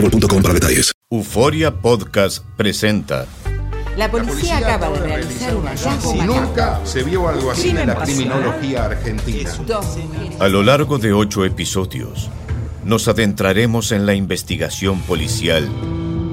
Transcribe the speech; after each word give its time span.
boostmobile.com 0.00 0.42
para 0.42 0.54
detalles. 0.54 0.92
Euforia 1.10 1.70
Podcast 1.70 2.44
presenta. 2.56 3.26
La 3.96 4.10
policía 4.10 4.58
acaba 4.58 4.90
de 4.90 5.00
realizar 5.00 5.56
un 5.56 5.66
hallazgo 5.66 6.14
nunca 6.24 6.80
se 6.84 7.02
vio 7.02 7.28
algo 7.28 7.50
así 7.50 7.70
en 7.70 7.86
la 7.86 7.94
criminología 7.94 8.84
argentina. 8.84 9.50
A 10.38 10.48
lo 10.48 10.62
largo 10.62 10.98
de 10.98 11.14
ocho 11.14 11.46
episodios, 11.46 12.28
nos 12.84 13.08
adentraremos 13.08 13.92
en 13.92 14.04
la 14.04 14.14
investigación 14.14 15.00
policial 15.00 15.66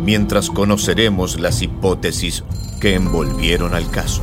mientras 0.04 0.50
conoceremos 0.50 1.40
las 1.40 1.62
hipótesis 1.62 2.44
que 2.82 2.96
envolvieron 2.96 3.74
al 3.74 3.90
caso. 3.90 4.22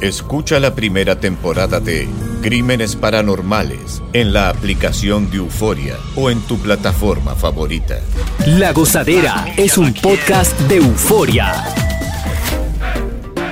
Escucha 0.00 0.60
la 0.60 0.76
primera 0.76 1.18
temporada 1.18 1.80
de 1.80 2.08
Crímenes 2.40 2.94
Paranormales 2.94 4.00
en 4.12 4.32
la 4.32 4.48
aplicación 4.48 5.28
de 5.28 5.38
Euforia 5.38 5.96
o 6.14 6.30
en 6.30 6.40
tu 6.42 6.56
plataforma 6.56 7.34
favorita. 7.34 7.98
La 8.46 8.72
Gozadera 8.72 9.52
es 9.56 9.76
un 9.76 9.92
podcast 9.94 10.56
de 10.62 10.76
euforia. 10.76 11.52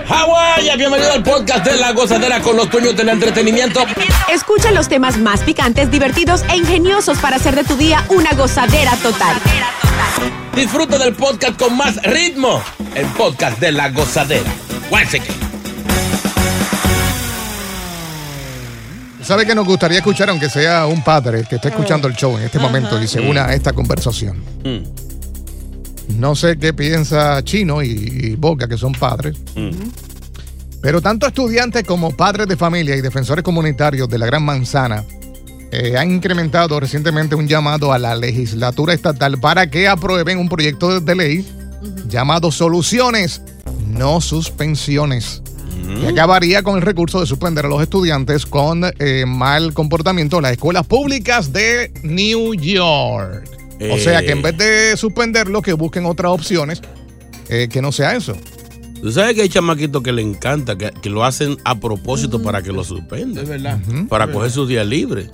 Hawái, 0.06 0.76
bienvenido 0.76 1.12
al 1.14 1.24
podcast 1.24 1.66
de 1.66 1.78
La 1.78 1.92
Gozadera 1.92 2.40
con 2.40 2.56
los 2.56 2.70
dueños 2.70 2.96
del 2.96 3.08
entretenimiento. 3.08 3.84
Escucha 4.32 4.70
los 4.70 4.88
temas 4.88 5.18
más 5.18 5.40
picantes, 5.40 5.90
divertidos 5.90 6.44
e 6.48 6.56
ingeniosos 6.56 7.18
para 7.18 7.36
hacer 7.36 7.56
de 7.56 7.64
tu 7.64 7.76
día 7.76 8.04
una 8.08 8.30
gozadera 8.34 8.92
total. 8.98 9.36
Disfruta 10.54 10.96
del 10.96 11.12
podcast 11.14 11.58
con 11.60 11.76
más 11.76 12.00
ritmo. 12.04 12.62
El 12.94 13.06
podcast 13.06 13.58
de 13.58 13.72
La 13.72 13.90
Gozadera. 13.90 14.48
Guáchate. 14.88 15.45
¿Sabe 19.26 19.44
que 19.44 19.56
nos 19.56 19.66
gustaría 19.66 19.98
escuchar, 19.98 20.30
aunque 20.30 20.48
sea 20.48 20.86
un 20.86 21.02
padre 21.02 21.42
que 21.50 21.56
esté 21.56 21.70
escuchando 21.70 22.06
el 22.06 22.14
show 22.14 22.38
en 22.38 22.44
este 22.44 22.60
momento 22.60 23.02
y 23.02 23.08
se 23.08 23.18
una 23.18 23.46
a 23.46 23.54
esta 23.54 23.72
conversación? 23.72 24.40
No 26.16 26.36
sé 26.36 26.56
qué 26.56 26.72
piensa 26.72 27.42
Chino 27.42 27.82
y, 27.82 27.88
y 27.88 28.36
Boca, 28.36 28.68
que 28.68 28.78
son 28.78 28.92
padres. 28.92 29.36
Pero 30.80 31.02
tanto 31.02 31.26
estudiantes 31.26 31.82
como 31.82 32.16
padres 32.16 32.46
de 32.46 32.56
familia 32.56 32.94
y 32.94 33.00
defensores 33.00 33.42
comunitarios 33.42 34.08
de 34.08 34.16
la 34.16 34.26
Gran 34.26 34.44
Manzana 34.44 35.02
eh, 35.72 35.98
han 35.98 36.12
incrementado 36.12 36.78
recientemente 36.78 37.34
un 37.34 37.48
llamado 37.48 37.92
a 37.92 37.98
la 37.98 38.14
legislatura 38.14 38.94
estatal 38.94 39.40
para 39.40 39.68
que 39.68 39.88
aprueben 39.88 40.38
un 40.38 40.48
proyecto 40.48 41.00
de 41.00 41.14
ley 41.16 41.48
llamado 42.06 42.52
Soluciones, 42.52 43.42
no 43.88 44.20
suspensiones. 44.20 45.42
Que 46.00 46.08
acabaría 46.08 46.62
con 46.62 46.76
el 46.76 46.82
recurso 46.82 47.20
de 47.20 47.26
suspender 47.26 47.66
a 47.66 47.68
los 47.68 47.82
estudiantes 47.82 48.46
con 48.46 48.82
eh, 48.98 49.24
mal 49.26 49.72
comportamiento 49.72 50.36
en 50.36 50.44
las 50.44 50.52
escuelas 50.52 50.86
públicas 50.86 51.52
de 51.52 51.92
New 52.02 52.54
York. 52.54 53.48
O 53.90 53.98
sea 53.98 54.22
que 54.22 54.32
en 54.32 54.42
vez 54.42 54.56
de 54.56 54.96
suspenderlo, 54.96 55.62
que 55.62 55.72
busquen 55.74 56.06
otras 56.06 56.32
opciones 56.32 56.80
eh, 57.48 57.68
que 57.70 57.82
no 57.82 57.92
sea 57.92 58.16
eso. 58.16 58.36
Tú 59.00 59.12
sabes 59.12 59.34
que 59.34 59.42
hay 59.42 59.48
chamaquitos 59.48 60.02
que 60.02 60.12
le 60.12 60.22
encanta, 60.22 60.76
que, 60.76 60.90
que 61.02 61.10
lo 61.10 61.24
hacen 61.24 61.58
a 61.64 61.78
propósito 61.78 62.42
para 62.42 62.62
que 62.62 62.72
lo 62.72 62.82
suspendan. 62.82 63.44
Es 63.44 63.48
verdad. 63.48 63.78
Para 64.08 64.32
coger 64.32 64.50
sus 64.50 64.68
días 64.68 64.86
libres. 64.86 65.28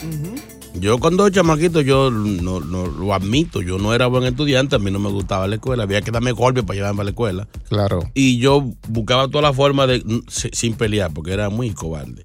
Yo 0.75 0.99
cuando 0.99 1.29
chamaquito, 1.29 1.81
yo 1.83 2.11
no, 2.11 2.61
no 2.61 2.87
lo 2.87 3.15
admito, 3.15 3.61
yo 3.63 3.79
no 3.79 3.95
era 3.95 4.07
buen 4.07 4.25
estudiante, 4.25 4.77
a 4.77 4.79
mí 4.79 4.91
no 4.91 4.99
me 4.99 5.11
gustaba 5.11 5.47
la 5.47 5.57
escuela, 5.57 5.83
había 5.85 6.01
que 6.03 6.11
darme 6.11 6.33
golpe 6.33 6.63
para 6.63 6.77
llevarme 6.77 7.03
a 7.03 7.05
la 7.05 7.11
escuela. 7.11 7.47
Claro. 7.69 8.11
Y 8.15 8.39
yo 8.39 8.73
buscaba 8.89 9.29
todas 9.29 9.43
las 9.43 9.55
formas 9.57 9.87
de, 9.89 9.99
mm, 10.05 10.21
si- 10.29 10.51
sin 10.53 10.75
pelear, 10.75 11.13
porque 11.13 11.33
era 11.33 11.51
muy 11.51 11.71
cobarde. 11.71 12.25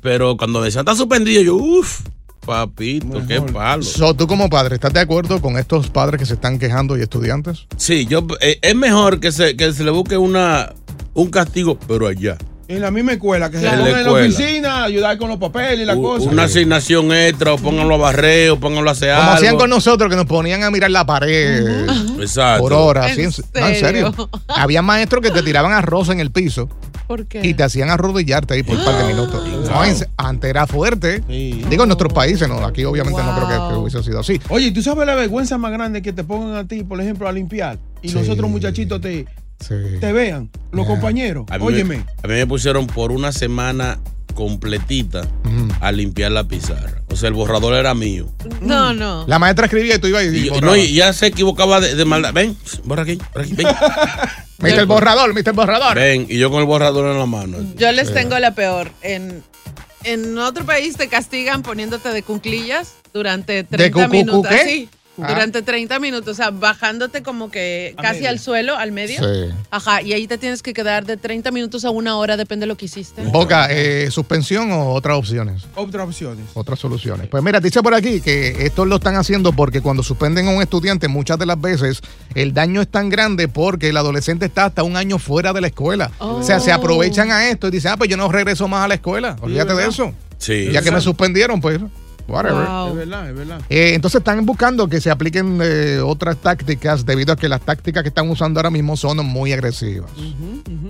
Pero 0.00 0.36
cuando 0.36 0.60
me 0.60 0.66
decían, 0.66 0.82
está 0.82 0.96
suspendido, 0.96 1.42
yo, 1.42 1.56
uff, 1.56 2.00
papito, 2.44 3.20
qué 3.26 3.40
palo. 3.42 3.82
So, 3.82 4.14
tú 4.14 4.26
como 4.26 4.48
padre, 4.48 4.76
¿estás 4.76 4.92
de 4.94 5.00
acuerdo 5.00 5.40
con 5.40 5.58
estos 5.58 5.90
padres 5.90 6.18
que 6.18 6.26
se 6.26 6.34
están 6.34 6.58
quejando 6.58 6.96
y 6.96 7.02
estudiantes? 7.02 7.66
Sí, 7.76 8.06
yo, 8.06 8.26
eh, 8.40 8.58
es 8.62 8.74
mejor 8.74 9.20
que 9.20 9.30
se, 9.30 9.56
que 9.56 9.72
se 9.72 9.84
le 9.84 9.90
busque 9.90 10.16
una, 10.16 10.72
un 11.14 11.30
castigo, 11.30 11.78
pero 11.86 12.06
allá. 12.06 12.38
En 12.68 12.82
la 12.82 12.90
misma 12.90 13.12
escuela, 13.12 13.50
que 13.50 13.58
se 13.58 13.64
pongan 13.66 13.86
en 13.86 13.92
la 13.92 14.00
escuela. 14.02 14.26
oficina, 14.28 14.84
ayudar 14.84 15.16
con 15.16 15.28
los 15.30 15.38
papeles 15.38 15.80
y 15.80 15.84
la 15.86 15.96
U- 15.96 16.02
cosa. 16.02 16.28
Una 16.28 16.42
asignación 16.44 17.10
extra, 17.12 17.54
o 17.54 17.58
pónganlo 17.58 17.94
a 17.94 17.98
barrer, 17.98 18.50
o 18.50 18.60
pónganlo 18.60 18.90
a 18.90 18.92
hacer 18.92 19.08
Como 19.14 19.22
algo. 19.22 19.34
hacían 19.36 19.56
con 19.56 19.70
nosotros, 19.70 20.10
que 20.10 20.16
nos 20.16 20.26
ponían 20.26 20.62
a 20.62 20.70
mirar 20.70 20.90
la 20.90 21.06
pared 21.06 21.88
Exacto. 22.20 22.62
por 22.62 22.72
horas. 22.74 23.16
¿En 23.16 23.28
así, 23.28 23.42
en- 23.54 23.60
no, 23.62 23.68
en 23.68 23.74
serio. 23.76 24.14
Había 24.48 24.82
maestros 24.82 25.22
que 25.22 25.30
te 25.30 25.42
tiraban 25.42 25.72
arroz 25.72 26.10
en 26.10 26.20
el 26.20 26.30
piso 26.30 26.68
¿Por 27.06 27.24
qué? 27.26 27.40
y 27.42 27.54
te 27.54 27.62
hacían 27.62 27.88
arrodillarte 27.88 28.52
ahí 28.52 28.62
por 28.62 28.76
un 28.76 28.84
par 28.84 28.98
de 28.98 29.04
minutos. 29.14 29.42
No, 29.70 29.84
en- 29.84 29.96
antes 30.18 30.50
era 30.50 30.66
fuerte. 30.66 31.22
Digo 31.26 31.84
en 31.84 31.88
nuestros 31.88 32.12
países, 32.12 32.46
no. 32.50 32.58
Aquí 32.66 32.84
obviamente 32.84 33.22
no 33.22 33.34
creo 33.34 33.48
que, 33.48 33.54
que 33.74 33.80
hubiese 33.80 34.02
sido 34.02 34.20
así. 34.20 34.38
Oye, 34.50 34.72
¿tú 34.72 34.82
sabes 34.82 35.06
la 35.06 35.14
vergüenza 35.14 35.56
más 35.56 35.72
grande 35.72 36.02
que 36.02 36.12
te 36.12 36.22
pongan 36.22 36.54
a 36.56 36.68
ti, 36.68 36.84
por 36.84 37.00
ejemplo, 37.00 37.26
a 37.28 37.32
limpiar? 37.32 37.78
Y 38.02 38.10
los 38.10 38.26
Sí. 38.26 38.30
otros 38.30 38.50
muchachitos 38.50 39.00
te, 39.00 39.24
Sí. 39.60 39.74
te 40.00 40.12
vean, 40.12 40.50
los 40.72 40.86
Yeah. 40.86 40.94
compañeros. 40.94 41.46
A 41.50 41.58
mí, 41.58 41.64
Óyeme. 41.66 41.96
me, 41.98 42.02
a 42.22 42.26
mí 42.28 42.34
me 42.34 42.46
pusieron 42.46 42.86
por 42.86 43.10
una 43.12 43.32
semana 43.32 43.98
completita 44.34 45.22
a 45.80 45.90
limpiar 45.90 46.30
la 46.30 46.44
pizarra. 46.46 47.02
O 47.10 47.16
sea, 47.16 47.28
el 47.28 47.34
borrador 47.34 47.74
era 47.74 47.92
mío. 47.94 48.30
No, 48.60 48.92
no. 48.94 49.24
La 49.26 49.38
maestra 49.40 49.66
escribía 49.66 49.96
y 49.96 49.98
tú 49.98 50.06
ibas 50.06 50.24
y, 50.24 50.28
Y, 50.28 50.44
yo- 50.46 50.60
no, 50.60 50.76
y 50.76 50.92
ya 50.94 51.12
se 51.12 51.26
equivocaba 51.26 51.80
de, 51.80 51.96
de 51.96 52.04
maldad. 52.04 52.32
Ven, 52.32 52.56
borra 52.84 53.02
aquí, 53.02 53.18
borra 53.34 53.44
aquí, 53.44 53.54
ven. 53.54 53.66
Mete 54.60 54.80
el 54.80 54.86
borrador, 54.86 55.34
mete 55.34 55.50
el 55.50 55.56
borrador. 55.56 55.94
ven. 55.96 56.26
Y 56.28 56.38
yo 56.38 56.50
con 56.50 56.60
el 56.60 56.66
borrador 56.66 57.10
en 57.10 57.18
la 57.18 57.26
mano. 57.26 57.58
Yo 57.76 57.90
les 57.92 58.12
tengo 58.14 58.38
la 58.38 58.54
peor. 58.54 58.90
En, 59.02 59.42
en 60.04 60.36
otro 60.38 60.64
país 60.64 60.96
te 60.96 61.08
castigan 61.08 61.62
poniéndote 61.62 62.08
de 62.10 62.22
cunclillas 62.22 62.94
durante 63.12 63.64
30 63.64 63.92
cucucu 63.92 64.12
minutos. 64.12 64.46
qué? 64.50 64.60
Así. 64.60 64.88
Ah. 65.22 65.26
Durante 65.28 65.62
30 65.62 65.98
minutos, 65.98 66.28
o 66.28 66.34
sea, 66.34 66.50
bajándote 66.50 67.22
como 67.22 67.50
que 67.50 67.94
A 67.96 68.02
casi 68.02 68.16
medio. 68.18 68.28
al 68.30 68.38
suelo, 68.38 68.76
al 68.76 68.92
medio. 68.92 69.18
Sí. 69.18 69.52
Ajá, 69.70 70.02
y 70.02 70.12
ahí 70.12 70.26
te 70.26 70.38
tienes 70.38 70.62
que 70.62 70.72
quedar 70.72 71.04
de 71.06 71.16
30 71.16 71.50
minutos 71.50 71.84
a 71.84 71.90
una 71.90 72.16
hora, 72.16 72.36
depende 72.36 72.64
de 72.64 72.68
lo 72.68 72.76
que 72.76 72.84
hiciste. 72.86 73.22
Boca, 73.22 73.68
eh, 73.70 74.10
suspensión 74.10 74.70
o 74.72 74.90
otras 74.92 75.16
opciones. 75.16 75.62
Otras 75.74 76.06
opciones. 76.06 76.44
Otras 76.54 76.78
soluciones. 76.78 77.28
Pues 77.28 77.42
mira, 77.42 77.60
dice 77.60 77.82
por 77.82 77.94
aquí 77.94 78.20
que 78.20 78.66
esto 78.66 78.84
lo 78.84 78.96
están 78.96 79.16
haciendo 79.16 79.52
porque 79.52 79.80
cuando 79.80 80.02
suspenden 80.02 80.48
a 80.48 80.50
un 80.52 80.62
estudiante, 80.62 81.08
muchas 81.08 81.38
de 81.38 81.46
las 81.46 81.60
veces 81.60 82.00
el 82.34 82.54
daño 82.54 82.80
es 82.80 82.88
tan 82.88 83.08
grande 83.08 83.48
porque 83.48 83.88
el 83.88 83.96
adolescente 83.96 84.46
está 84.46 84.66
hasta 84.66 84.82
un 84.82 84.96
año 84.96 85.18
fuera 85.18 85.52
de 85.52 85.60
la 85.60 85.66
escuela. 85.68 86.10
O 86.18 86.42
sea, 86.42 86.60
se 86.60 86.70
Oh. 86.70 86.74
aprovechan 86.74 87.30
a 87.30 87.48
esto 87.48 87.68
y 87.68 87.70
dicen, 87.70 87.92
ah, 87.92 87.96
pues 87.96 88.08
yo 88.08 88.16
no 88.16 88.30
regreso 88.30 88.68
más 88.68 88.84
a 88.84 88.88
la 88.88 88.94
escuela. 88.94 89.36
Olvídate 89.40 89.74
de 89.74 89.86
eso. 89.86 90.12
Sí. 90.38 90.68
Ya 90.72 90.82
que 90.82 90.90
me 90.92 91.00
suspendieron, 91.00 91.60
pues, 91.60 91.80
whatever. 92.28 92.66
Wow. 92.68 92.88
Es 92.90 92.94
verdad, 92.96 93.28
es 93.30 93.34
verdad. 93.36 93.60
Eh, 93.68 93.92
entonces 93.94 94.18
están 94.20 94.44
buscando 94.46 94.88
que 94.88 95.00
se 95.00 95.10
apliquen 95.10 95.58
eh, 95.62 96.00
otras 96.04 96.36
tácticas 96.36 97.04
debido 97.06 97.32
a 97.32 97.36
que 97.36 97.48
las 97.48 97.60
tácticas 97.62 98.02
que 98.02 98.08
están 98.10 98.28
usando 98.30 98.60
ahora 98.60 98.70
mismo 98.70 98.96
son 98.96 99.24
muy 99.26 99.52
agresivas. 99.52 100.10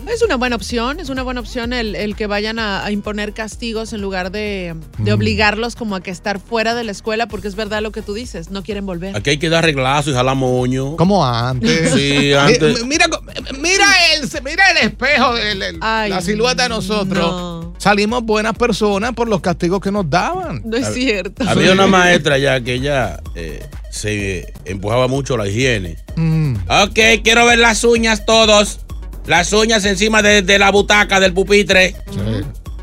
Es 0.08 0.23
una 0.23 0.37
buena 0.37 0.56
opción, 0.56 1.00
es 1.00 1.08
una 1.11 1.23
buena 1.23 1.40
opción 1.40 1.73
el, 1.73 1.94
el 1.94 2.17
que 2.17 2.26
vayan 2.26 2.58
a, 2.58 2.85
a 2.85 2.90
imponer 2.90 3.32
castigos 3.35 3.93
en 3.93 4.00
lugar 4.00 4.31
de, 4.31 4.75
de 4.99 5.12
obligarlos 5.12 5.76
como 5.76 5.94
a 5.96 6.00
que 6.00 6.11
estar 6.11 6.40
fuera 6.40 6.75
de 6.75 6.85
la 6.85 6.93
escuela, 6.93 7.29
porque 7.29 7.49
es 7.49 7.55
verdad 7.55 7.82
lo 7.82 7.93
que 7.93 8.02
tú 8.02 8.14
dices, 8.14 8.50
no 8.50 8.62
quieren 8.62 8.87
volver. 8.87 9.17
Aquí 9.17 9.31
hay 9.31 9.38
que 9.38 9.49
dar 9.49 9.64
reglazo 9.64 10.11
y 10.11 10.14
jalar 10.14 10.37
moño. 10.37 10.96
Como 10.96 11.25
antes. 11.25 11.93
Sí, 11.99 12.32
antes. 12.32 12.82
Mi- 12.82 12.88
Mira, 12.88 13.06
mira 13.61 13.85
el, 14.17 14.29
mira 14.43 14.70
el 14.73 14.76
espejo, 14.88 15.37
el- 15.37 15.62
el- 15.62 15.79
Ay, 15.81 16.11
la 16.11 16.20
silueta 16.20 16.64
de 16.64 16.69
nosotros. 16.70 17.31
no. 17.31 17.75
Salimos 17.79 18.25
buenas 18.25 18.55
personas 18.56 19.12
por 19.14 19.29
los 19.29 19.40
castigos 19.40 19.81
que 19.81 19.93
nos 19.93 20.08
daban. 20.11 20.62
No 20.64 20.76
es 20.76 20.93
cierto. 20.93 21.28
Había 21.47 21.73
una 21.73 21.87
maestra 21.87 22.39
ya 22.39 22.61
que 22.61 22.75
ella, 22.75 23.21
eh, 23.35 23.65
se 23.91 24.53
empujaba 24.65 25.09
mucho 25.09 25.37
la 25.37 25.49
higiene. 25.49 25.97
Mm. 26.17 26.57
Ok, 26.69 26.99
quiero 27.23 27.47
ver 27.47 27.59
las 27.59 27.85
uñas 27.85 28.25
todos. 28.27 28.81
Las 29.27 29.53
uñas 29.53 29.85
encima 29.85 30.23
de, 30.23 30.43
de 30.43 30.59
la 30.59 30.71
butaca 30.71 31.21
del 31.21 31.33
pupitre. 31.35 31.95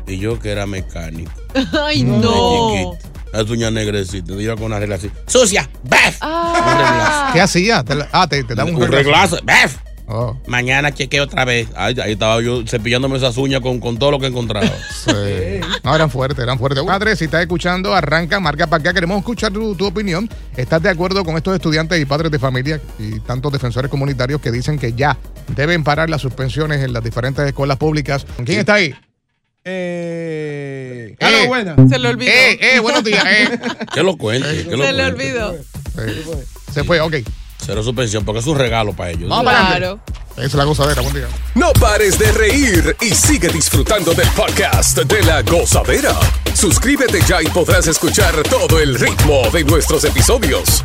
Y 0.06 0.18
yo 0.18 0.38
que 0.38 0.50
era 0.50 0.66
mecánico. 0.66 1.32
Ay, 1.84 2.02
no. 2.04 2.96
Las 3.32 3.50
uñas 3.50 3.72
negrecitas. 3.72 4.28
Yo 4.28 4.40
iba 4.40 4.54
con 4.54 4.66
una 4.66 4.78
regla 4.78 4.94
así. 4.96 5.10
¡Sucia! 5.26 5.68
¡Bef! 5.82 6.18
Ah. 6.20 7.30
¿Qué 7.32 7.40
hacía? 7.40 7.84
Ah, 8.12 8.26
te, 8.28 8.44
te 8.44 8.54
daba 8.54 8.70
un, 8.70 8.76
Un 8.76 8.90
reglazo. 8.90 9.38
¡Bef! 9.42 9.76
Oh, 10.08 10.36
Mañana 10.46 10.92
chequeo 10.94 11.24
otra 11.24 11.44
vez. 11.44 11.68
Ahí, 11.74 11.96
ahí 12.00 12.12
estaba 12.12 12.40
yo 12.40 12.62
cepillándome 12.66 13.16
esas 13.16 13.36
uñas 13.38 13.60
con, 13.60 13.80
con 13.80 13.98
todo 13.98 14.12
lo 14.12 14.20
que 14.20 14.26
encontraba. 14.26 14.66
sí. 15.04 15.10
No, 15.82 15.94
eran 15.96 16.10
fuertes, 16.10 16.38
eran 16.42 16.58
fuertes. 16.58 16.82
Padre, 16.84 17.16
si 17.16 17.24
estás 17.24 17.40
escuchando, 17.42 17.92
arranca, 17.94 18.38
marca 18.38 18.66
para 18.68 18.80
acá. 18.82 18.94
Queremos 18.94 19.18
escuchar 19.18 19.52
tu, 19.52 19.74
tu 19.74 19.84
opinión. 19.86 20.30
¿Estás 20.56 20.80
de 20.82 20.90
acuerdo 20.90 21.24
con 21.24 21.36
estos 21.36 21.54
estudiantes 21.56 22.00
y 22.00 22.04
padres 22.04 22.30
de 22.30 22.38
familia 22.38 22.80
y 23.00 23.18
tantos 23.20 23.52
defensores 23.52 23.90
comunitarios 23.90 24.40
que 24.40 24.52
dicen 24.52 24.78
que 24.78 24.92
ya 24.92 25.18
deben 25.48 25.82
parar 25.82 26.08
las 26.08 26.20
suspensiones 26.22 26.82
en 26.84 26.92
las 26.92 27.02
diferentes 27.02 27.44
escuelas 27.44 27.76
públicas? 27.76 28.24
¿Quién 28.44 28.60
está 28.60 28.74
ahí? 28.74 28.94
Eh, 29.64 31.08
Eh. 31.10 31.16
Carlos, 31.18 31.46
buena. 31.48 31.74
Se 31.88 31.98
le 31.98 32.08
olvidó. 32.08 32.30
Eh, 32.30 32.58
eh, 32.76 32.78
buenos 32.80 33.02
días. 33.02 33.24
Eh. 33.26 33.58
Que 33.92 34.02
lo 34.04 34.16
cuente. 34.16 34.64
Que 34.68 34.76
lo 34.76 34.84
Se 34.84 34.92
le 34.92 35.02
cuente. 35.02 35.22
olvidó. 35.24 35.54
Eh, 35.98 36.24
Se 36.72 36.84
fue, 36.84 37.00
ok. 37.00 37.14
Cero 37.66 37.82
suspensión, 37.82 38.24
porque 38.24 38.38
es 38.38 38.46
un 38.46 38.56
regalo 38.56 38.92
para 38.92 39.10
ellos. 39.10 39.28
Vamos 39.28 39.44
para 39.52 39.66
Claro. 39.66 39.98
es 40.36 40.54
la 40.54 40.62
gozadera, 40.62 41.02
buen 41.02 41.14
día. 41.14 41.26
No 41.56 41.72
pares 41.72 42.16
de 42.16 42.30
reír 42.30 42.96
y 43.00 43.10
sigue 43.12 43.48
disfrutando 43.48 44.14
del 44.14 44.28
podcast 44.28 44.98
de 44.98 45.22
la 45.24 45.42
gozadera. 45.42 46.14
Suscríbete 46.54 47.20
ya 47.26 47.42
y 47.42 47.46
podrás 47.46 47.88
escuchar 47.88 48.40
todo 48.44 48.78
el 48.78 48.94
ritmo 48.96 49.50
de 49.52 49.64
nuestros 49.64 50.04
episodios. 50.04 50.84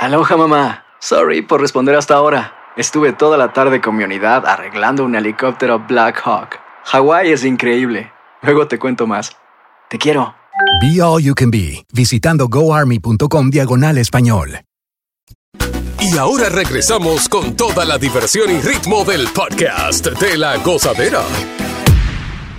Aloha 0.00 0.36
mamá. 0.36 0.84
Sorry 1.00 1.42
por 1.42 1.60
responder 1.60 1.96
hasta 1.96 2.14
ahora. 2.14 2.54
Estuve 2.76 3.12
toda 3.12 3.36
la 3.36 3.52
tarde 3.52 3.80
con 3.80 3.96
mi 3.96 4.04
unidad 4.04 4.46
arreglando 4.46 5.04
un 5.04 5.16
helicóptero 5.16 5.80
Black 5.88 6.22
Hawk. 6.24 6.60
Hawái 6.84 7.32
es 7.32 7.44
increíble. 7.44 8.12
Luego 8.42 8.68
te 8.68 8.78
cuento 8.78 9.08
más. 9.08 9.36
Te 9.90 9.98
quiero. 9.98 10.36
Be 10.80 11.02
All 11.02 11.22
You 11.22 11.34
Can 11.34 11.50
Be, 11.50 11.84
visitando 11.92 12.46
goarmy.com 12.48 13.50
diagonal 13.50 13.98
español. 13.98 14.60
Y 16.00 16.16
ahora 16.16 16.48
regresamos 16.48 17.28
con 17.28 17.56
toda 17.56 17.84
la 17.84 17.98
diversión 17.98 18.50
y 18.50 18.60
ritmo 18.60 19.04
del 19.04 19.26
podcast 19.34 20.06
de 20.06 20.36
la 20.38 20.56
gozadera. 20.58 21.22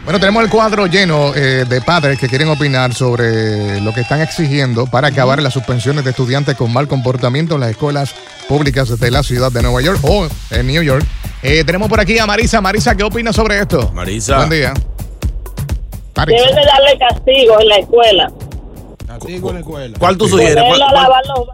Bueno, 0.09 0.21
tenemos 0.21 0.43
el 0.43 0.49
cuadro 0.49 0.87
lleno 0.87 1.35
eh, 1.35 1.65
de 1.69 1.81
padres 1.81 2.17
que 2.17 2.27
quieren 2.27 2.49
opinar 2.49 2.95
sobre 2.95 3.79
lo 3.79 3.93
que 3.93 4.01
están 4.01 4.21
exigiendo 4.21 4.87
para 4.87 5.09
acabar 5.09 5.39
las 5.39 5.53
suspensiones 5.53 6.03
de 6.03 6.09
estudiantes 6.09 6.55
con 6.57 6.73
mal 6.73 6.87
comportamiento 6.87 7.53
en 7.53 7.61
las 7.61 7.69
escuelas 7.69 8.15
públicas 8.47 8.99
de 8.99 9.11
la 9.11 9.21
ciudad 9.21 9.51
de 9.51 9.61
Nueva 9.61 9.83
York 9.83 9.99
o 10.01 10.27
en 10.49 10.65
New 10.65 10.81
York. 10.81 11.05
Eh, 11.43 11.63
tenemos 11.63 11.89
por 11.89 11.99
aquí 11.99 12.17
a 12.17 12.25
Marisa. 12.25 12.59
Marisa, 12.59 12.95
¿qué 12.95 13.03
opinas 13.03 13.35
sobre 13.35 13.59
esto? 13.59 13.91
Marisa. 13.93 14.37
Buen 14.37 14.49
día. 14.49 14.73
Marisa. 16.15 16.41
Deben 16.41 16.55
de 16.55 16.65
darle 16.65 16.97
castigo 16.97 17.59
en 17.61 17.67
la 17.67 17.75
escuela. 17.75 18.31
Castigo 19.05 19.49
en 19.49 19.53
la 19.53 19.59
escuela. 19.59 19.99
¿Cuál 19.99 20.17
tú 20.17 20.27
sugieres? 20.27 20.55
¿Cuál- 20.55 20.81
cuál- 20.91 21.45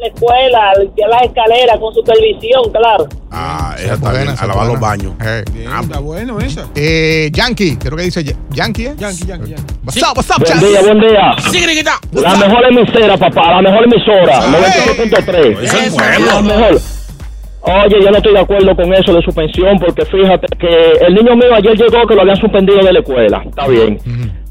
la 0.00 0.06
escuela, 0.08 0.70
a 0.70 0.78
limpiar 0.80 1.08
las 1.10 1.22
escaleras 1.22 1.78
con 1.78 1.94
supervisión, 1.94 2.70
claro. 2.72 3.06
Ah, 3.30 3.74
Esa 3.78 3.94
está 3.94 4.10
buena, 4.10 4.22
bien. 4.22 4.34
esa 4.34 4.44
A 4.44 4.48
lavar 4.48 4.66
los 4.66 4.80
baños. 4.80 5.12
Eh. 5.24 5.44
Bien, 5.52 5.70
está 5.82 5.98
bueno 6.00 6.38
esa. 6.40 6.66
Eh, 6.74 7.30
Yankee, 7.32 7.76
creo 7.76 7.96
que 7.96 8.02
dice 8.04 8.22
Ya- 8.24 8.34
Yankee. 8.50 8.86
¿eh? 8.86 8.94
Yankee, 8.96 9.26
Yankee, 9.26 9.50
Yankee. 9.50 9.72
What's 9.84 10.02
up, 10.02 10.16
what's 10.16 10.30
up, 10.30 10.38
Buen 10.38 10.50
Yankee? 10.52 10.66
día, 10.66 10.80
buen 10.82 11.00
día. 11.00 11.36
La 12.22 12.36
mejor 12.36 12.64
emisora, 12.70 13.16
papá, 13.16 13.52
la 13.52 13.62
mejor 13.62 13.84
emisora, 13.84 14.40
Ay. 14.42 14.52
96.3. 14.52 15.62
Eso 15.62 15.78
es. 15.78 15.94
La 16.26 16.42
mejor. 16.42 16.80
Oye, 17.68 17.96
yo 18.00 18.10
no 18.12 18.16
estoy 18.18 18.32
de 18.32 18.38
acuerdo 18.38 18.76
con 18.76 18.94
eso 18.94 19.12
de 19.12 19.22
suspensión 19.22 19.76
porque 19.80 20.04
fíjate 20.04 20.46
que 20.58 21.04
el 21.04 21.14
niño 21.14 21.34
mío 21.34 21.52
ayer 21.52 21.74
llegó 21.76 22.06
que 22.06 22.14
lo 22.14 22.20
habían 22.20 22.36
suspendido 22.36 22.78
de 22.84 22.92
la 22.92 23.00
escuela. 23.00 23.42
Está 23.44 23.66
bien. 23.66 23.98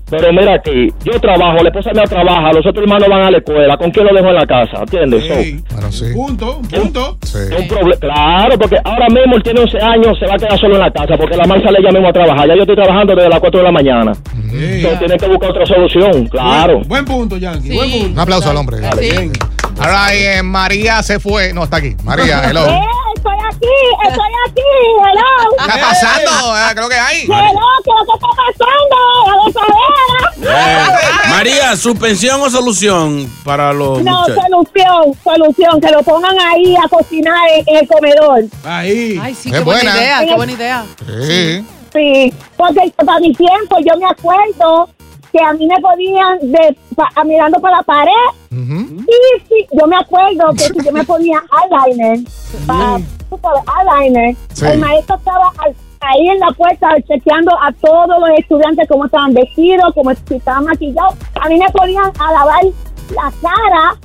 Pero 0.10 0.32
mira 0.32 0.54
aquí, 0.56 0.88
yo 1.04 1.20
trabajo, 1.20 1.64
la 1.64 1.70
esposa 1.70 1.92
mía 1.92 2.04
trabaja, 2.04 2.52
los 2.54 2.66
otros 2.66 2.84
hermanos 2.84 3.08
van 3.10 3.24
a 3.24 3.32
la 3.32 3.38
escuela. 3.40 3.76
¿Con 3.78 3.90
quién 3.90 4.06
lo 4.06 4.14
dejo 4.14 4.28
en 4.28 4.36
la 4.36 4.46
casa? 4.46 4.82
¿Entiendes? 4.82 5.26
So, 5.26 5.34
Ey, 5.34 5.64
Bueno, 5.72 5.92
sí. 5.92 6.06
Un 6.06 6.14
punto, 6.14 6.58
un 6.58 6.68
punto. 6.68 7.18
Sí. 7.24 7.38
es 7.52 7.60
un 7.60 7.68
problema. 7.68 8.00
Claro, 8.00 8.58
porque 8.60 8.78
ahora 8.84 9.08
mismo 9.10 9.36
él 9.36 9.44
tiene 9.44 9.62
11 9.62 9.78
años, 9.82 10.20
se 10.20 10.28
va 10.28 10.36
a 10.36 10.38
quedar 10.38 10.60
solo 10.60 10.76
en 10.76 10.82
la 10.82 10.92
casa 10.92 11.18
porque 11.18 11.36
la 11.36 11.46
mamá 11.48 11.62
sale 11.64 11.80
ella 11.80 11.92
mismo 11.92 12.08
a 12.10 12.14
trabajar. 12.14 12.48
Ya 12.48 12.56
yo 12.56 12.62
estoy 12.62 12.76
trabajando 12.76 13.16
desde 13.16 13.30
las 13.30 13.40
4 13.40 13.60
de 13.60 13.64
la 13.66 13.72
mañana. 13.72 14.12
Ey. 14.54 14.82
So, 14.84 14.90
tiene 15.00 15.18
que 15.18 15.28
buscar 15.28 15.50
otra 15.50 15.66
solución, 15.66 16.28
claro. 16.28 16.74
Buen, 16.86 16.88
buen 16.88 17.06
punto, 17.06 17.38
Yankee. 17.38 17.70
Sí. 17.70 17.76
Buen 17.76 17.92
punto. 17.92 18.08
Un 18.14 18.20
aplauso 18.20 18.50
al 18.52 18.58
hombre. 18.58 18.78
Sí. 18.78 19.00
Bien. 19.00 19.32
All 19.80 19.88
right, 19.90 20.22
eh, 20.38 20.44
María 20.44 21.02
se 21.02 21.20
fue. 21.20 21.52
No, 21.52 21.64
está 21.64 21.78
aquí. 21.78 21.96
María, 22.04 22.44
hello. 22.50 22.62
Estoy 23.26 23.40
aquí, 23.50 24.08
estoy 24.08 24.32
aquí, 24.48 24.62
hello. 25.02 25.56
¿Qué 25.58 25.66
está 25.66 25.90
pasando? 25.90 26.58
Eh, 26.58 26.72
creo 26.76 26.90
que 26.90 26.96
hay. 26.96 27.22
Hello, 27.24 27.68
¿qué 27.84 27.90
es 27.90 27.98
lo 27.98 28.06
que 28.06 28.14
está 28.14 28.28
pasando? 28.38 28.98
La 29.26 29.36
gozadera. 29.38 30.86
Eh, 30.88 31.30
María, 31.32 31.76
¿suspensión 31.76 32.40
o 32.42 32.50
solución 32.52 33.28
para 33.44 33.74
los 33.74 34.04
No, 34.04 34.20
muchachos? 34.22 34.44
solución, 34.44 35.14
solución, 35.24 35.82
que 35.82 35.92
lo 35.92 36.04
pongan 36.04 36.38
ahí 36.40 36.76
a 36.76 36.88
cocinar 36.88 37.50
en, 37.56 37.64
en 37.68 37.76
el 37.78 37.88
comedor. 37.88 38.44
Ahí. 38.64 39.20
Ay, 39.22 39.34
sí, 39.34 39.52
qué 39.52 39.60
buena, 39.62 39.82
buena. 39.92 39.98
idea, 40.04 40.26
qué 40.26 40.36
buena 40.36 40.52
idea. 40.52 40.86
Sí. 41.28 41.66
Sí, 41.94 42.34
porque 42.58 42.94
para 43.06 43.20
mi 43.22 43.34
tiempo 43.34 43.78
yo 43.80 43.98
me 43.98 44.06
acuerdo 44.06 44.90
que 45.36 45.44
a 45.44 45.54
mí 45.54 45.68
me 45.68 45.76
podían 45.82 46.40
de, 46.40 46.78
pa- 46.96 47.24
mirando 47.26 47.60
para 47.60 47.78
la 47.78 47.84
pared 47.84 48.12
Ujú. 48.52 49.02
y 49.02 49.40
sí, 49.50 49.68
yo 49.80 49.86
me 49.88 49.98
acuerdo 49.98 50.52
que 50.54 50.64
si 50.64 50.86
yo 50.86 50.92
me 50.94 51.04
ponía 51.04 51.42
eyeliner, 51.64 52.20
para, 52.66 52.98
tú 53.30 53.38
sabes, 53.42 53.64
eyeliner, 53.78 54.36
Sí. 54.54 54.66
el 54.66 54.80
maestro 54.80 55.16
estaba 55.18 55.52
al- 55.58 55.76
ahí 56.02 56.30
en 56.30 56.40
la 56.40 56.52
puerta 56.52 56.88
chequeando 57.08 57.52
a 57.62 57.72
todos 57.74 58.08
los 58.20 58.30
estudiantes 58.38 58.88
cómo 58.88 59.06
estaban 59.06 59.34
vestidos, 59.34 59.92
cómo 59.94 60.12
si 60.14 60.36
estaban 60.36 60.66
maquillados. 60.66 61.16
A 61.42 61.50
mí 61.50 61.58
me 61.58 61.70
podían 61.72 62.12
a 62.20 62.32
lavar 62.32 62.64
la 63.10 63.32
cara 63.42 63.96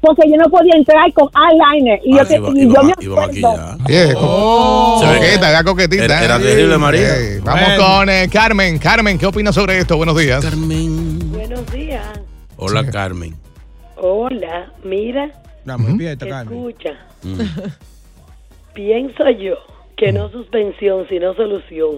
porque 0.00 0.28
yo 0.30 0.36
no 0.36 0.48
podía 0.50 0.74
entrar 0.76 1.12
con 1.12 1.28
eyeliner. 1.34 2.00
Y 2.04 2.14
Ah, 2.14 2.22
yo, 2.22 2.26
te- 2.28 2.36
iba- 2.36 2.48
y 2.54 2.62
iba 2.62 2.74
yo 2.74 2.82
ma- 2.82 2.86
me 2.86 2.92
acuerdo. 2.92 3.78
coqueta, 5.00 5.52
ya 5.52 5.64
coquetita. 5.64 6.04
Era- 6.04 6.20
eh. 6.20 6.24
era 6.24 6.38
terrible, 6.38 6.78
María. 6.78 7.08
Vamos 7.42 7.62
Bueno. 7.66 7.84
con 7.84 8.08
eh, 8.10 8.28
Carmen. 8.32 8.78
Carmen, 8.78 9.18
¿qué 9.18 9.26
opinas 9.26 9.54
sobre 9.54 9.78
esto? 9.78 9.96
Buenos 9.96 10.16
días. 10.16 10.44
Carmen. 10.44 11.30
Buenos 11.30 11.70
días. 11.72 12.04
Hola, 12.56 12.84
Carmen. 12.90 13.34
Hola, 13.96 14.72
mira, 14.84 15.30
Vamos, 15.64 15.90
empieza, 15.90 16.26
Carmen. 16.26 16.58
escucha. 16.58 16.90
Mm. 17.22 17.40
Pienso 18.74 19.28
yo 19.30 19.54
que 19.96 20.12
no 20.12 20.30
suspensión, 20.30 21.06
sino 21.08 21.34
solución. 21.34 21.96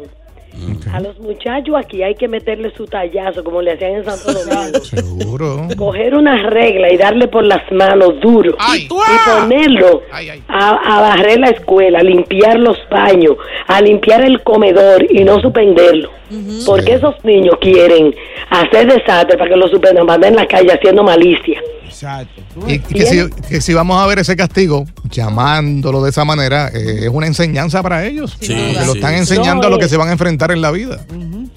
A 0.92 1.00
los 1.00 1.18
muchachos 1.20 1.74
aquí 1.76 2.02
hay 2.02 2.14
que 2.14 2.28
meterle 2.28 2.72
su 2.76 2.84
tallazo, 2.86 3.42
como 3.44 3.62
le 3.62 3.72
hacían 3.72 3.92
en 3.96 4.04
Santo 4.04 4.32
Domingo. 4.32 4.80
Seguro. 4.84 5.68
Coger 5.76 6.14
una 6.14 6.50
regla 6.50 6.92
y 6.92 6.96
darle 6.96 7.28
por 7.28 7.44
las 7.44 7.62
manos 7.72 8.20
duro. 8.20 8.54
Ay. 8.58 8.82
Y 8.82 8.88
ponerlo 9.30 10.02
Ay, 10.12 10.30
ay. 10.30 10.42
a, 10.48 10.70
a 10.96 11.00
barrer 11.00 11.38
la 11.40 11.50
escuela, 11.50 12.00
a 12.00 12.02
limpiar 12.02 12.58
los 12.58 12.76
baños, 12.90 13.36
a 13.66 13.80
limpiar 13.80 14.22
el 14.22 14.42
comedor 14.42 15.06
y 15.10 15.24
no 15.24 15.40
suspenderlo. 15.40 16.10
Porque 16.64 16.94
esos 16.94 17.14
niños 17.24 17.56
quieren 17.60 18.14
hacer 18.50 18.86
desastre 18.92 19.36
para 19.36 19.50
que 19.50 19.56
lo 19.56 19.66
suspendan, 19.68 20.06
van 20.06 20.22
en 20.24 20.36
la 20.36 20.46
calle 20.46 20.72
haciendo 20.72 21.02
malicia. 21.02 21.60
Exacto. 21.84 22.40
Y 22.68 22.78
que 22.78 23.04
si, 23.04 23.28
que 23.48 23.60
si 23.60 23.74
vamos 23.74 24.00
a 24.00 24.06
ver 24.06 24.20
ese 24.20 24.36
castigo, 24.36 24.84
llamándolo 25.10 26.00
de 26.02 26.10
esa 26.10 26.24
manera, 26.24 26.68
eh, 26.68 27.00
es 27.02 27.08
una 27.08 27.26
enseñanza 27.26 27.82
para 27.82 28.06
ellos. 28.06 28.36
Sí, 28.40 28.54
porque 28.54 28.86
lo 28.86 28.94
están 28.94 29.14
enseñando 29.14 29.62
No, 29.62 29.66
a 29.66 29.70
lo 29.70 29.78
que 29.78 29.88
se 29.88 29.96
van 29.96 30.08
a 30.08 30.12
enfrentar 30.12 30.39
en 30.50 30.60
la 30.62 30.70
vida. 30.70 31.00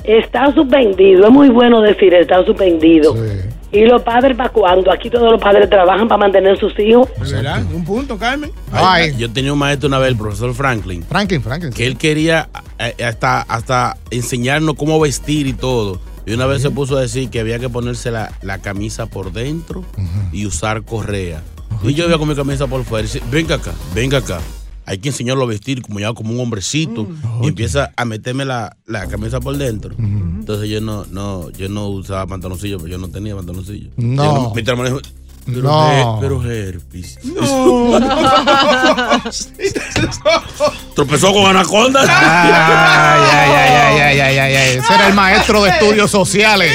Está 0.03 0.53
suspendido, 0.53 1.25
es 1.27 1.31
muy 1.31 1.49
bueno 1.49 1.81
decir 1.81 2.13
está 2.13 2.43
suspendido. 2.45 3.13
Sí. 3.15 3.79
¿Y 3.79 3.85
los 3.85 4.03
padres 4.03 4.37
para 4.37 4.49
cuándo? 4.49 4.91
Aquí 4.91 5.09
todos 5.09 5.31
los 5.31 5.41
padres 5.41 5.67
trabajan 5.69 6.07
para 6.07 6.19
mantener 6.19 6.59
sus 6.59 6.77
hijos. 6.79 7.09
¿Verdad? 7.19 7.63
Un 7.73 7.83
punto, 7.83 8.17
Carmen. 8.17 8.51
Ay, 8.71 9.11
Ay, 9.11 9.15
yo 9.17 9.31
tenía 9.31 9.51
un 9.53 9.57
maestro 9.59 9.87
una 9.87 9.97
vez, 9.97 10.09
el 10.09 10.17
profesor 10.17 10.53
Franklin, 10.53 11.03
Franklin, 11.03 11.41
Franklin. 11.41 11.73
que 11.73 11.87
él 11.87 11.97
quería 11.97 12.49
eh, 12.77 13.03
hasta, 13.03 13.41
hasta 13.41 13.97
enseñarnos 14.11 14.75
cómo 14.75 14.99
vestir 14.99 15.47
y 15.47 15.53
todo. 15.53 15.99
Y 16.25 16.33
una 16.33 16.45
vez 16.45 16.61
se 16.61 16.69
puso 16.69 16.97
a 16.97 17.01
decir 17.01 17.29
que 17.29 17.39
había 17.39 17.57
que 17.59 17.67
ponerse 17.67 18.11
la, 18.11 18.31
la 18.43 18.59
camisa 18.59 19.07
por 19.07 19.31
dentro 19.33 19.83
y 20.31 20.45
usar 20.45 20.83
correa. 20.83 21.41
Y 21.81 21.95
yo 21.95 22.05
iba 22.07 22.17
con 22.19 22.29
mi 22.29 22.35
camisa 22.35 22.67
por 22.67 22.83
fuera 22.83 23.01
y 23.07 23.11
dice, 23.11 23.21
venga 23.31 23.55
acá, 23.55 23.71
venga 23.95 24.19
acá. 24.19 24.39
Hay 24.85 24.97
que 24.97 25.09
enseñarlo 25.09 25.43
a 25.43 25.47
vestir 25.47 25.81
como 25.81 25.99
ya 25.99 26.13
como 26.13 26.33
un 26.33 26.39
hombrecito. 26.39 27.07
Y 27.41 27.47
empieza 27.47 27.91
a 27.95 28.05
meterme 28.05 28.45
la, 28.45 28.75
la 28.85 29.07
camisa 29.07 29.39
por 29.39 29.57
dentro. 29.57 29.95
Entonces 29.97 30.69
yo 30.69 30.81
no, 30.81 31.05
no, 31.09 31.49
yo 31.51 31.69
no 31.69 31.87
usaba 31.87 32.25
pantaloncillo, 32.27 32.77
porque 32.77 32.91
yo 32.91 32.97
no 32.97 33.07
tenía 33.09 33.35
pantaloncillo. 33.35 33.89
No. 33.97 34.49
Yo 34.49 34.53
mi 34.55 34.61
hermano 34.61 34.89
dijo, 34.89 34.99
pero, 35.45 35.61
No. 35.61 35.91
her- 35.91 36.19
pero 36.21 36.51
herpes. 36.51 37.19
Tropezó 40.95 41.33
con 41.33 41.45
anaconda. 41.45 42.01
Ay, 42.01 43.21
ay, 43.31 43.31
ay, 43.31 43.75
ay, 43.75 43.99
ay, 43.99 44.19
ay, 44.19 44.37
ay, 44.39 44.55
ay. 44.55 44.77
Ese 44.77 44.93
era 44.93 45.07
el 45.07 45.13
maestro 45.13 45.63
de 45.63 45.69
estudios 45.71 46.09
sociales. 46.11 46.71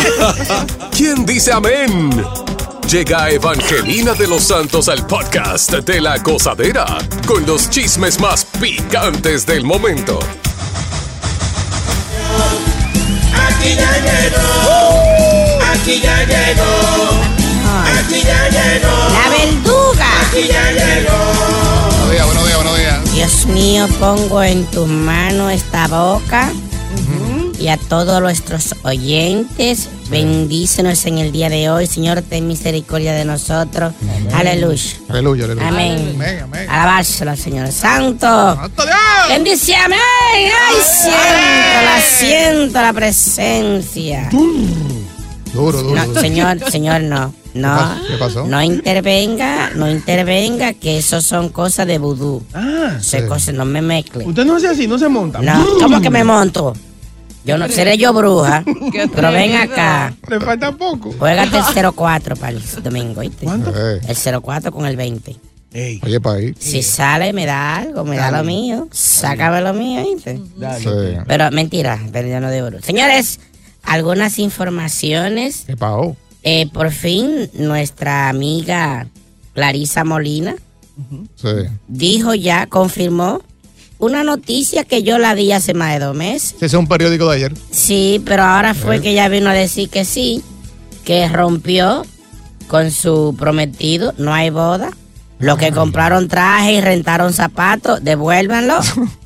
¿Quién 0.96 1.24
dice 1.26 1.52
amén? 1.52 2.10
Llega 2.90 3.30
Evangelina 3.30 4.14
de 4.14 4.26
los 4.26 4.42
Santos 4.42 4.88
al 4.88 5.06
podcast 5.06 5.70
de 5.70 6.00
la 6.00 6.18
gozadera 6.18 6.98
con 7.24 7.46
los 7.46 7.70
chismes 7.70 8.18
más 8.18 8.44
picantes 8.60 9.46
del 9.46 9.62
momento. 9.62 10.18
Aquí 13.32 13.76
ya 13.76 13.92
llegó. 14.00 15.62
Aquí 15.72 16.00
ya 16.00 16.24
llegó. 16.24 17.20
Aquí 18.00 18.22
ya 18.24 18.48
llegó. 18.48 19.08
La 19.12 19.28
verduga. 19.38 20.08
Aquí 20.26 20.48
ya 20.48 20.72
llegó. 20.72 21.16
Buenos 22.08 22.10
días, 22.10 22.26
buenos 22.26 22.44
días, 22.44 22.56
buenos 22.56 22.76
días. 22.76 23.12
Dios 23.14 23.46
mío, 23.46 23.86
pongo 24.00 24.42
en 24.42 24.66
tus 24.66 24.88
manos 24.88 25.52
esta 25.52 25.86
boca 25.86 26.50
y 27.60 27.68
a 27.68 27.76
todos 27.76 28.20
nuestros 28.20 28.74
oyentes. 28.82 29.88
Bendícenos 30.10 31.04
en 31.06 31.18
el 31.18 31.30
día 31.30 31.48
de 31.48 31.70
hoy. 31.70 31.86
Señor, 31.86 32.22
ten 32.22 32.48
misericordia 32.48 33.12
de 33.12 33.24
nosotros. 33.24 33.92
Aleluya. 34.32 34.82
Aleluya, 35.08 35.44
aleluya. 35.44 35.68
Amén. 35.68 36.12
Amén, 36.16 36.40
amén. 36.44 36.70
Alabárselo, 36.70 37.36
Señor 37.36 37.70
Santo. 37.70 38.58
Bendice, 39.28 39.76
amén. 39.76 39.98
Ay, 40.34 40.76
siento, 40.82 41.84
la 41.84 42.00
siento 42.00 42.80
la 42.80 42.92
presencia. 42.92 44.28
Duro, 45.52 45.82
duro. 45.82 45.94
No, 45.94 46.06
duro. 46.06 46.20
señor, 46.20 46.70
señor, 46.70 47.02
no. 47.02 47.34
No, 47.52 47.96
¿Qué 48.06 48.16
pasó? 48.16 48.46
no 48.46 48.62
intervenga, 48.62 49.70
no 49.74 49.90
intervenga, 49.90 50.72
que 50.72 50.98
eso 50.98 51.20
son 51.20 51.48
cosas 51.48 51.84
de 51.88 51.98
vudú. 51.98 52.44
Ah, 52.54 52.98
Se 53.00 53.26
cosas, 53.26 53.54
no 53.54 53.64
me 53.64 53.82
mezcle. 53.82 54.24
Usted 54.24 54.44
no 54.44 54.54
hace 54.56 54.68
así, 54.68 54.86
no 54.86 54.96
se 54.98 55.08
monta. 55.08 55.40
No, 55.42 55.66
¿cómo 55.80 56.00
que 56.00 56.10
me 56.10 56.22
monto? 56.22 56.72
Yo 57.44 57.56
no 57.58 57.68
seré 57.68 57.96
yo 57.96 58.12
bruja, 58.12 58.62
pero 59.14 59.32
ven 59.32 59.56
acá. 59.56 60.14
Le 60.28 60.40
falta 60.40 60.72
poco. 60.72 61.12
Juégate 61.18 61.56
el 61.58 61.92
04 61.94 62.36
para 62.36 62.52
el 62.52 62.62
domingo, 62.82 63.20
¿oíste? 63.20 63.44
¿Cuánto? 63.46 63.70
Eh, 63.74 64.00
El 64.06 64.42
04 64.42 64.70
con 64.72 64.84
el 64.86 64.96
20. 64.96 65.36
Oye, 66.02 66.20
pa' 66.20 66.34
ahí. 66.34 66.52
Si 66.58 66.82
sale, 66.82 67.32
me 67.32 67.46
da 67.46 67.76
algo, 67.76 68.04
me 68.04 68.16
da 68.16 68.30
lo 68.32 68.42
mío. 68.44 68.88
Sácame 68.90 69.60
lo 69.60 69.72
mío, 69.72 70.02
¿oíste? 70.02 70.36
Sí. 70.36 70.88
Pero 71.26 71.50
mentira, 71.52 71.98
pero 72.12 72.28
yo 72.28 72.40
no 72.40 72.50
debo. 72.50 72.70
Señores, 72.82 73.38
algunas 73.84 74.38
informaciones. 74.40 75.64
¿Qué 75.66 75.76
pasó? 75.76 76.16
Eh, 76.42 76.68
por 76.72 76.90
fin, 76.90 77.50
nuestra 77.54 78.28
amiga 78.28 79.06
Clarisa 79.54 80.04
Molina 80.04 80.56
Sí. 81.36 81.48
dijo 81.88 82.34
ya, 82.34 82.66
confirmó 82.66 83.40
una 84.00 84.24
noticia 84.24 84.84
que 84.84 85.02
yo 85.02 85.18
la 85.18 85.34
di 85.34 85.52
hace 85.52 85.74
más 85.74 85.92
de 85.92 85.98
dos 86.00 86.16
meses. 86.16 86.54
Ese 86.56 86.66
es 86.66 86.74
un 86.74 86.86
periódico 86.88 87.28
de 87.30 87.36
ayer. 87.36 87.54
Sí, 87.70 88.20
pero 88.24 88.42
ahora 88.42 88.74
fue 88.74 88.96
Eh. 88.96 89.00
que 89.00 89.10
ella 89.12 89.28
vino 89.28 89.50
a 89.50 89.54
decir 89.54 89.88
que 89.88 90.04
sí, 90.04 90.42
que 91.04 91.28
rompió 91.28 92.04
con 92.66 92.90
su 92.90 93.34
prometido, 93.38 94.14
no 94.18 94.32
hay 94.34 94.50
boda. 94.50 94.90
Los 95.38 95.56
que 95.58 95.70
compraron 95.72 96.28
traje 96.28 96.74
y 96.74 96.80
rentaron 96.80 97.32
zapatos, 97.32 98.02
devuélvanlo. 98.02 98.78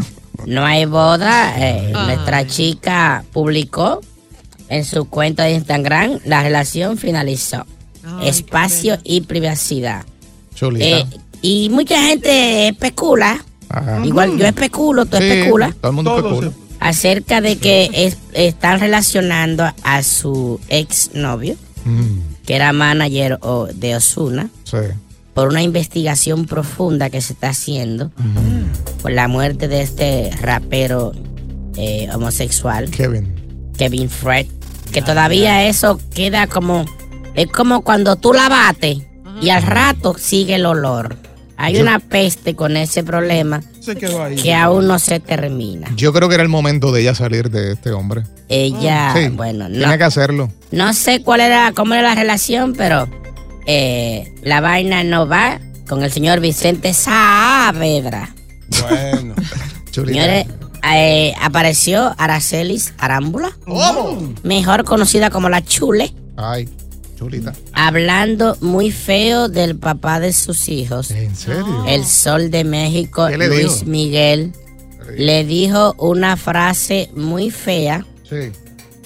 No 0.47 0.63
hay 0.67 0.85
boda. 0.85 1.55
Eh, 1.57 1.91
Nuestra 1.93 2.47
chica 2.47 3.25
publicó 3.33 4.01
en 4.69 4.85
su 4.85 5.07
cuenta 5.07 5.45
de 5.45 5.53
Instagram, 5.53 6.19
la 6.27 6.43
relación 6.43 6.99
finalizó. 6.99 7.65
Espacio 8.23 8.99
y 9.05 9.23
privacidad. 9.23 10.05
Chulita. 10.55 10.85
Eh, 10.85 11.07
y 11.41 11.71
mucha 11.71 11.99
gente 12.03 12.69
especula, 12.69 13.43
Ajá. 13.79 14.05
igual 14.07 14.37
yo 14.39 14.47
especulo, 14.47 15.07
tú 15.07 15.17
Sí, 15.19 15.25
especulas 15.25 15.75
Todo 15.81 15.91
el 15.91 15.95
mundo 15.97 16.17
especula. 16.17 16.53
acerca 16.81 17.41
de 17.41 17.57
que 17.59 17.91
es- 17.93 18.19
están 18.33 18.81
relacionando 18.81 19.65
a 19.83 20.03
su 20.03 20.61
ex 20.69 21.11
novio, 21.15 21.57
Mm, 21.85 22.19
que 22.47 22.55
era 22.55 22.73
manager 22.73 23.39
o- 23.43 23.67
de 23.67 23.97
Osuna, 23.97 24.49
sí. 24.65 24.77
por 25.35 25.49
una 25.49 25.63
investigación 25.63 26.47
profunda 26.47 27.11
que 27.11 27.21
se 27.21 27.33
está 27.35 27.49
haciendo 27.51 28.11
por 29.03 29.11
la 29.13 29.29
muerte 29.29 29.69
de 29.69 29.83
este 29.83 30.31
rapero 30.41 31.13
eh, 31.77 32.09
homosexual, 32.15 32.89
Kevin. 32.91 33.35
Kevin 33.77 34.09
Fred, 34.09 34.47
que 34.93 35.03
todavía 35.03 35.67
eso 35.67 35.99
queda 36.15 36.47
como, 36.47 36.85
es 37.35 37.49
como 37.49 37.83
cuando 37.83 38.15
tú 38.15 38.33
la 38.33 38.49
bates 38.49 38.99
y 39.43 39.49
al 39.51 39.63
rato 39.65 40.15
sigue 40.17 40.55
el 40.55 40.67
olor. 40.67 41.17
Hay 41.57 41.75
Yo- 41.75 41.83
una 41.83 41.99
peste 42.01 42.55
con 42.57 42.77
ese 42.77 43.05
problema 43.05 43.63
Se 43.81 43.95
quedó 43.97 44.23
ahí. 44.25 44.37
que 44.37 44.55
aún 44.55 44.87
no 44.89 44.99
se 44.99 45.21
termina. 45.21 45.89
Yo 45.97 46.13
creo 46.13 46.29
que 46.29 46.35
era 46.35 46.43
el 46.43 46.49
momento 46.49 46.91
de 46.93 47.03
ella 47.03 47.15
salir 47.15 47.51
de 47.51 47.73
este 47.73 47.93
hombre. 47.93 48.23
Ella, 48.49 49.13
Sí, 49.17 49.29
bueno, 49.29 49.69
no, 49.69 49.77
Tiene 49.79 49.97
que 49.99 50.05
hacerlo. 50.05 50.51
no 50.73 50.93
sé 50.95 51.23
cuál 51.23 51.41
era, 51.41 51.73
cómo 51.73 51.95
era 51.95 52.03
la 52.03 52.15
relación, 52.15 52.75
pero 52.77 53.09
eh, 53.67 54.35
la 54.43 54.61
vaina 54.61 55.05
no 55.05 55.27
va 55.29 55.61
con 55.89 56.03
el 56.03 56.11
señor 56.11 56.41
Vicente 56.41 56.93
Saavedra. 56.95 58.35
Bueno. 58.83 59.35
Señores, 59.93 60.47
eh, 60.93 61.33
apareció 61.41 62.15
Aracelis 62.19 62.95
Arámbula, 62.99 63.57
mejor 64.43 64.85
conocida 64.85 65.31
como 65.31 65.49
la 65.49 65.63
Chule, 65.65 66.13
Ay, 66.37 66.69
hablando 67.73 68.57
muy 68.61 68.91
feo 68.91 69.49
del 69.49 69.77
papá 69.77 70.21
de 70.21 70.33
sus 70.33 70.69
hijos, 70.69 71.11
¿En 71.11 71.35
serio? 71.35 71.85
el 71.89 72.05
Sol 72.05 72.51
de 72.51 72.65
México, 72.65 73.27
¿Qué 73.29 73.39
le 73.39 73.49
Luis 73.49 73.81
dijo? 73.81 73.87
Miguel. 73.87 74.53
Le 75.17 75.45
dijo 75.45 75.95
una 75.99 76.37
frase 76.37 77.11
muy 77.15 77.51
fea 77.51 78.07
Sí. 78.29 78.51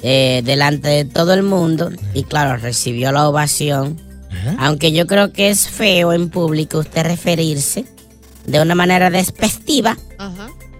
eh, 0.02 0.42
delante 0.44 0.88
de 0.88 1.04
todo 1.04 1.34
el 1.34 1.42
mundo 1.42 1.90
y 2.14 2.22
claro, 2.22 2.56
recibió 2.56 3.10
la 3.12 3.28
ovación. 3.28 4.00
¿Eh? 4.30 4.56
Aunque 4.58 4.92
yo 4.92 5.06
creo 5.06 5.32
que 5.32 5.50
es 5.50 5.68
feo 5.68 6.12
en 6.12 6.28
público 6.30 6.78
usted 6.78 7.02
referirse 7.04 7.84
de 8.46 8.60
una 8.62 8.74
manera 8.74 9.10
despectiva 9.10 9.96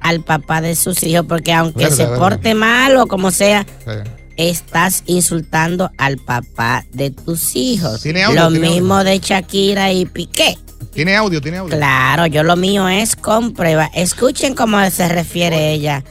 al 0.01 0.23
papá 0.23 0.61
de 0.61 0.77
sus 0.77 1.03
hijos, 1.03 1.27
porque 1.29 1.53
aunque 1.53 1.85
Verdad, 1.85 1.97
se 1.97 2.05
verdad. 2.05 2.19
porte 2.19 2.55
mal 2.55 2.97
o 2.97 3.07
como 3.07 3.31
sea, 3.31 3.67
Sí. 3.85 3.91
Estás 4.39 5.03
insultando 5.07 5.91
al 5.99 6.17
papá 6.17 6.87
de 6.93 7.11
tus 7.11 7.55
hijos. 7.57 8.01
Tiene 8.01 8.25
audio, 8.25 8.45
lo 8.45 8.51
tiene 8.51 8.71
mismo 8.71 9.05
de 9.05 9.19
Shakira 9.19 9.93
y 9.93 10.07
Piqué. 10.07 10.57
Tiene 10.95 11.15
audio, 11.17 11.41
tiene 11.41 11.59
audio. 11.59 11.77
Claro, 11.77 12.27
yo 12.27 12.43
lo 12.43 12.57
mío 12.57 12.89
es 12.89 13.15
con 13.15 13.53
prueba. 13.53 13.91
Escuchen 13.93 14.55
cómo 14.55 14.79
se 14.91 15.09
refiere 15.09 15.73
ella 15.73 16.03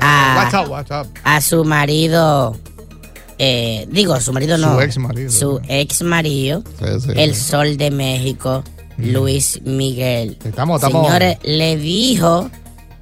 a, 0.00 0.34
WhatsApp, 0.36 0.68
WhatsApp. 0.68 1.06
a 1.24 1.40
su 1.40 1.64
marido. 1.64 2.56
eh, 3.38 3.86
digo, 3.90 4.20
su 4.20 4.32
marido 4.32 4.58
no. 4.58 4.74
Su 4.74 4.80
ex 4.80 4.98
marido. 4.98 5.30
Su 5.30 5.60
ex 5.68 6.02
marido. 6.02 6.62
Sí, 6.78 6.86
sí, 7.00 7.10
el 7.16 7.34
sí. 7.34 7.40
Sol 7.40 7.76
de 7.76 7.90
México, 7.90 8.62
Luis 8.98 9.60
Miguel. 9.64 10.38
Estamos, 10.44 10.82
estamos. 10.82 11.06
Señores, 11.06 11.38
le 11.42 11.76
dijo 11.76 12.50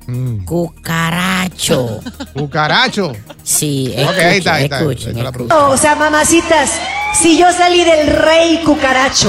Mm. 0.06 0.44
cucaracho. 0.44 2.00
Cucaracho. 2.34 3.12
Sí, 3.42 3.88
Ok, 3.96 3.98
escuchen, 4.00 4.26
ahí 4.28 4.38
está, 4.38 4.54
ahí 4.54 4.64
está. 4.64 4.78
escuchen, 4.80 5.08
Ahí 5.08 5.10
está 5.12 5.22
la 5.22 5.30
escuchen. 5.30 5.56
O 5.56 5.76
sea, 5.76 5.94
mamacitas, 5.94 6.70
si 7.14 7.38
yo 7.38 7.50
salí 7.52 7.84
del 7.84 8.06
rey 8.08 8.62
cucaracho. 8.64 9.28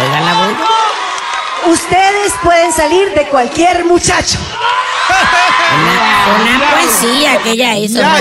Oigan 0.00 0.24
la 0.24 0.34
bulla. 0.34 0.66
Ustedes 1.72 2.32
pueden 2.42 2.72
salir 2.72 3.12
de 3.14 3.26
cualquier 3.28 3.84
muchacho. 3.84 4.38
Una, 5.74 6.58
una 6.58 6.70
poesía 6.70 7.38
que 7.42 7.50
ella 7.52 7.76
hizo 7.76 7.98
Ya, 8.00 8.16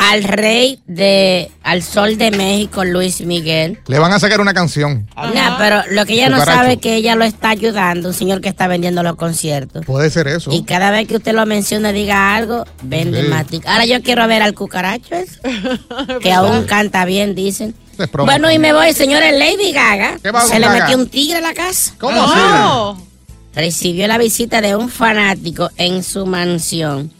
al 0.00 0.22
rey 0.22 0.78
de, 0.86 1.50
al 1.64 1.82
sol 1.82 2.16
de 2.18 2.30
México, 2.30 2.84
Luis 2.84 3.20
Miguel. 3.20 3.80
Le 3.88 3.98
van 3.98 4.12
a 4.12 4.20
sacar 4.20 4.40
una 4.40 4.54
canción. 4.54 5.08
No, 5.16 5.56
pero 5.58 5.82
lo 5.90 6.06
que 6.06 6.14
ella 6.14 6.28
no 6.28 6.38
Cucaracho. 6.38 6.58
sabe 6.60 6.72
es 6.74 6.78
que 6.78 6.94
ella 6.94 7.16
lo 7.16 7.24
está 7.24 7.50
ayudando, 7.50 8.08
un 8.08 8.14
señor 8.14 8.40
que 8.40 8.48
está 8.48 8.68
vendiendo 8.68 9.02
los 9.02 9.16
conciertos. 9.16 9.84
Puede 9.84 10.08
ser 10.10 10.28
eso. 10.28 10.52
Y 10.52 10.62
cada 10.62 10.90
vez 10.92 11.08
que 11.08 11.16
usted 11.16 11.32
lo 11.34 11.44
menciona, 11.46 11.90
diga 11.92 12.34
algo, 12.36 12.64
vende 12.82 13.22
Sí. 13.22 13.28
más 13.28 13.46
tic- 13.48 13.66
Ahora 13.66 13.86
yo 13.86 14.00
quiero 14.02 14.26
ver 14.28 14.40
al 14.40 14.54
cucaracho, 14.54 15.16
ese, 15.16 15.40
que 16.22 16.32
aún 16.32 16.64
canta 16.64 17.04
bien, 17.04 17.34
dicen. 17.34 17.74
Es. 17.98 18.08
Bueno, 18.12 18.48
y 18.52 18.60
me 18.60 18.72
voy, 18.72 18.92
señores, 18.92 19.36
Lady 19.36 19.72
Gaga. 19.72 20.18
¿Qué 20.22 20.30
Se 20.48 20.60
le 20.60 20.66
Gaga? 20.66 20.80
metió 20.84 20.96
un 20.96 21.08
tigre 21.08 21.38
a 21.38 21.40
la 21.40 21.52
casa. 21.54 21.94
¿Cómo 21.98 22.14
No. 22.24 23.07
Recibió 23.54 24.06
la 24.06 24.18
visita 24.18 24.60
de 24.60 24.76
un 24.76 24.88
fanático 24.88 25.70
en 25.76 26.02
su 26.02 26.26
mansión. 26.26 27.10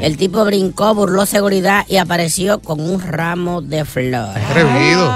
El 0.00 0.16
tipo 0.16 0.44
brincó, 0.44 0.94
burló 0.94 1.24
seguridad 1.26 1.84
y 1.88 1.96
apareció 1.98 2.58
con 2.60 2.80
un 2.80 3.00
ramo 3.00 3.62
de 3.62 3.84
flores. 3.84 4.42
Atrevido. 4.50 5.10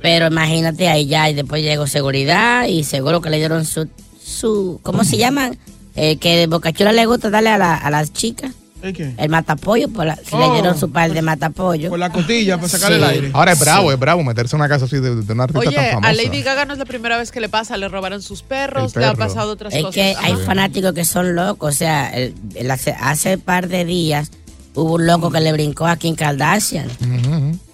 Pero 0.00 0.26
imagínate 0.28 0.88
ahí 0.88 1.06
ya, 1.06 1.28
y 1.30 1.34
después 1.34 1.62
llegó 1.62 1.86
seguridad 1.86 2.66
y 2.66 2.84
seguro 2.84 3.20
que 3.20 3.30
le 3.30 3.38
dieron 3.38 3.64
su, 3.64 3.88
su 4.22 4.80
¿cómo 4.82 5.04
se 5.04 5.16
llaman? 5.16 5.58
Eh, 5.96 6.16
que 6.16 6.46
Bocachula 6.46 6.92
le 6.92 7.06
gusta 7.06 7.30
darle 7.30 7.50
a, 7.50 7.58
la- 7.58 7.76
a 7.76 7.90
las 7.90 8.12
chicas. 8.12 8.52
¿El 8.84 8.92
qué? 8.92 9.14
El 9.16 9.28
matapollo, 9.30 9.88
pues 9.88 10.06
la- 10.06 10.16
si 10.16 10.36
le 10.36 10.44
Oh. 10.44 10.52
dieron 10.52 10.78
su 10.78 10.90
par 10.92 11.12
de 11.12 11.22
matapollo. 11.22 11.88
Por 11.90 11.98
la 11.98 12.10
costilla, 12.12 12.56
para 12.56 12.68
sacarle 12.68 12.98
Sí. 12.98 13.02
el 13.02 13.08
aire. 13.10 13.30
Ahora 13.32 13.52
es 13.52 13.58
bravo, 13.60 13.90
es 13.92 13.98
bravo 13.98 14.22
meterse 14.22 14.54
en 14.56 14.60
una 14.60 14.68
casa 14.68 14.84
así 14.84 14.96
de, 15.00 15.22
de 15.22 15.32
una 15.32 15.44
artista 15.44 15.60
Oye, 15.68 15.74
tan 15.76 15.90
famosa. 15.94 16.08
a 16.08 16.12
Lady 16.12 16.42
Gaga 16.42 16.64
no 16.66 16.72
es 16.74 16.78
la 16.78 16.84
primera 16.84 17.16
vez 17.16 17.32
que 17.32 17.40
le 17.40 17.48
pasa, 17.48 17.76
le 17.76 17.88
robaron 17.88 18.20
sus 18.22 18.42
perros, 18.42 18.94
le 18.94 19.04
han 19.06 19.16
perro. 19.16 19.26
pasado 19.26 19.52
otras 19.52 19.72
Es 19.74 19.80
cosas. 19.80 19.94
que 19.94 20.14
hay 20.20 20.36
fanáticos 20.44 20.92
que 20.92 21.04
son 21.04 21.34
locos. 21.34 21.74
O 21.74 21.76
sea, 21.76 22.10
el- 22.10 22.34
el 22.54 22.70
hace, 22.70 22.92
hace 23.00 23.38
par 23.38 23.68
de 23.68 23.84
días 23.84 24.30
hubo 24.74 24.94
un 24.94 25.06
loco 25.06 25.30
que 25.30 25.40
le 25.40 25.52
brincó 25.52 25.86
a 25.86 25.96
Kim 25.96 26.14
Kardashian. 26.14 26.88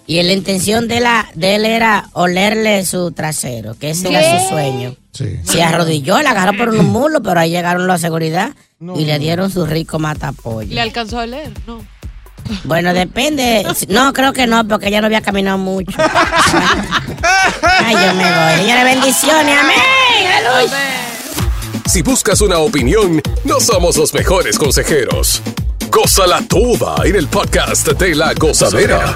Y 0.07 0.21
la 0.23 0.33
intención 0.33 0.87
de, 0.87 0.99
la, 0.99 1.27
de 1.35 1.55
él 1.55 1.65
era 1.65 2.09
olerle 2.13 2.85
su 2.85 3.11
trasero, 3.11 3.77
que 3.77 3.91
ese 3.91 4.09
era 4.09 4.39
su 4.41 4.49
sueño. 4.49 4.95
Se 5.11 5.63
arrodilló, 5.63 6.21
la 6.21 6.31
agarró 6.31 6.57
por 6.57 6.69
un 6.69 6.85
mulo, 6.87 7.21
pero 7.21 7.39
ahí 7.39 7.51
llegaron 7.51 7.87
la 7.87 7.97
seguridad 7.97 8.51
y 8.95 9.05
le 9.05 9.19
dieron 9.19 9.51
su 9.51 9.65
rico 9.65 9.99
matapollo. 9.99 10.73
¿Le 10.73 10.81
alcanzó 10.81 11.19
a 11.19 11.27
leer? 11.27 11.51
No. 11.67 11.85
Bueno, 12.63 12.93
depende. 12.93 13.65
No, 13.87 14.13
creo 14.13 14.33
que 14.33 14.47
no, 14.47 14.67
porque 14.67 14.87
ella 14.87 15.01
no 15.01 15.07
había 15.07 15.21
caminado 15.21 15.57
mucho. 15.57 15.91
Ay, 17.63 17.93
yo 17.93 18.13
me 18.15 18.23
voy. 18.23 18.61
Señores, 18.61 18.83
bendiciones. 18.83 19.57
Amén. 19.59 19.77
Aleluya. 20.37 20.77
Si 21.85 22.01
buscas 22.01 22.41
una 22.41 22.59
opinión, 22.59 23.21
no 23.43 23.59
somos 23.59 23.97
los 23.97 24.13
mejores 24.13 24.57
consejeros. 24.57 25.41
Gózala 25.89 26.41
toda 26.47 27.05
en 27.05 27.15
el 27.15 27.27
podcast 27.27 27.87
de 27.87 28.15
la 28.15 28.33
gozadera. 28.33 29.15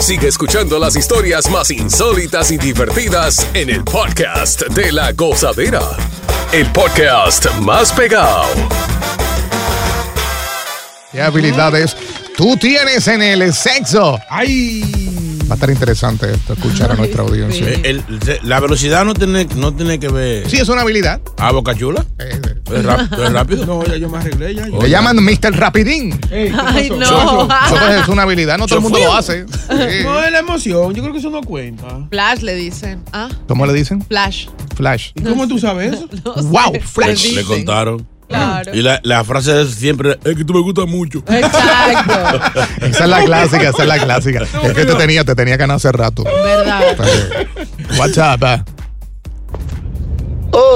Sigue 0.00 0.28
escuchando 0.28 0.78
las 0.78 0.96
historias 0.96 1.50
más 1.50 1.70
insólitas 1.70 2.50
y 2.50 2.56
divertidas 2.56 3.46
en 3.52 3.68
el 3.68 3.84
podcast 3.84 4.62
de 4.68 4.92
la 4.92 5.12
gozadera. 5.12 5.82
El 6.52 6.66
podcast 6.72 7.46
más 7.60 7.92
pegado. 7.92 8.46
¿Qué 11.12 11.20
habilidades 11.20 11.94
tú 12.34 12.56
tienes 12.56 13.06
en 13.08 13.20
el 13.20 13.52
sexo? 13.52 14.18
¡Ay! 14.30 15.29
Va 15.50 15.54
a 15.54 15.56
estar 15.56 15.70
interesante 15.70 16.30
esto, 16.30 16.52
escuchar 16.52 16.92
a 16.92 16.94
nuestra 16.94 17.22
audiencia. 17.24 17.68
Eh, 17.68 17.80
el- 17.82 18.04
el- 18.08 18.38
la 18.44 18.60
velocidad 18.60 19.04
no 19.04 19.14
tiene, 19.14 19.46
no 19.56 19.74
tiene 19.74 19.98
que 19.98 20.06
ver. 20.08 20.48
Sí, 20.48 20.58
es 20.58 20.68
una 20.68 20.82
habilidad. 20.82 21.20
Ah, 21.38 21.50
Boca 21.50 21.74
Chula. 21.74 22.04
¿Tú 22.62 22.72
eres 22.74 22.84
rap- 22.86 23.08
tú 23.10 23.20
eres 23.20 23.32
rápido? 23.32 23.66
No, 23.66 23.84
ya 23.84 23.96
yo 23.96 24.08
me 24.08 24.18
arreglé 24.18 24.54
ya. 24.54 24.66
Le 24.68 24.88
llaman 24.88 25.16
Mr. 25.16 25.52
Rapidín. 25.56 26.12
Ey, 26.30 26.50
¿qué 26.52 26.56
Ay, 26.64 26.90
no. 26.90 27.02
Eso 27.02 27.90
es 28.02 28.08
una 28.08 28.22
habilidad, 28.22 28.58
no 28.58 28.66
todo 28.66 28.76
el 28.78 28.82
mundo 28.82 28.98
lo 29.00 29.12
hace. 29.12 29.44
Sí. 29.46 30.04
No, 30.04 30.22
es 30.22 30.30
la 30.30 30.38
emoción. 30.38 30.94
Yo 30.94 31.02
creo 31.02 31.12
que 31.12 31.18
eso 31.18 31.30
no 31.30 31.40
cuenta. 31.42 32.06
Flash 32.10 32.42
le 32.42 32.54
dicen. 32.54 33.02
¿Ah? 33.12 33.28
¿Cómo 33.48 33.66
le 33.66 33.72
dicen? 33.72 34.02
Flash. 34.02 34.46
Flash. 34.76 35.10
¿Y 35.16 35.22
cómo 35.22 35.48
tú 35.48 35.58
sabes 35.58 35.94
eso? 35.94 36.08
¡Wow! 36.44 36.80
Flash. 36.80 37.32
le 37.34 37.42
contaron. 37.42 38.06
Claro. 38.30 38.72
Y 38.74 38.82
la, 38.82 39.00
la 39.02 39.24
frase 39.24 39.62
es 39.62 39.74
siempre 39.74 40.18
es 40.24 40.36
que 40.36 40.44
tú 40.44 40.54
me 40.54 40.60
gustas 40.60 40.86
mucho. 40.86 41.18
Exacto. 41.28 42.40
Esa 42.86 43.04
es 43.04 43.10
la 43.10 43.24
clásica, 43.24 43.68
esa 43.68 43.82
es 43.82 43.88
la 43.88 43.98
clásica. 43.98 44.42
Es 44.62 44.72
que 44.72 44.84
te 44.84 44.94
tenía, 44.94 45.24
te 45.24 45.34
tenía 45.34 45.56
ganas 45.56 45.84
hace 45.84 45.92
rato. 45.92 46.22
¿Verdad? 46.24 46.96
What's 47.98 48.16
up? 48.16 48.44
ah? 48.44 48.64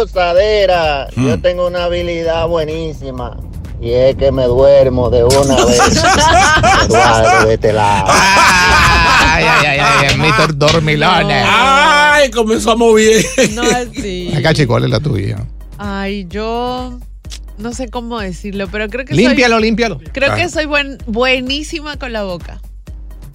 Usadera, 0.03 1.09
yo 1.17 1.40
tengo 1.40 1.67
una 1.67 1.85
habilidad 1.85 2.47
buenísima 2.49 3.37
y 3.81 3.93
es 3.93 4.17
que 4.17 4.33
me 4.33 4.45
duermo 4.45 5.11
de 5.11 5.25
una 5.25 5.64
vez. 5.64 5.81
Eduardo, 6.88 7.47
de 7.49 7.55
este 7.55 7.73
lado. 7.73 8.07
Ay, 8.09 9.45
ay, 9.45 9.67
ay, 9.67 10.09
ay, 10.11 10.17
Mr. 10.17 10.57
Dormilones. 10.57 11.45
Ay, 11.49 12.31
comenzamos 12.31 12.95
bien. 12.95 13.25
No 13.55 13.62
así. 13.62 14.33
Acá, 14.37 14.55
chico, 14.55 14.73
¿cuál 14.75 14.85
es 14.85 14.90
la 14.90 15.01
tuya? 15.01 15.45
Ay, 15.79 16.27
yo 16.29 16.99
no 17.59 17.73
sé 17.73 17.88
cómo 17.88 18.21
decirlo, 18.21 18.69
pero 18.71 18.88
creo 18.88 19.05
que 19.05 19.14
Límpialo, 19.14 19.57
soy, 19.57 19.64
límpialo. 19.64 20.01
creo 20.12 20.33
Ah. 20.33 20.37
que 20.37 20.49
soy 20.49 20.67
buen, 20.67 20.99
buenísima 21.07 21.97
con 21.99 22.12
la 22.12 22.23
boca. 22.25 22.61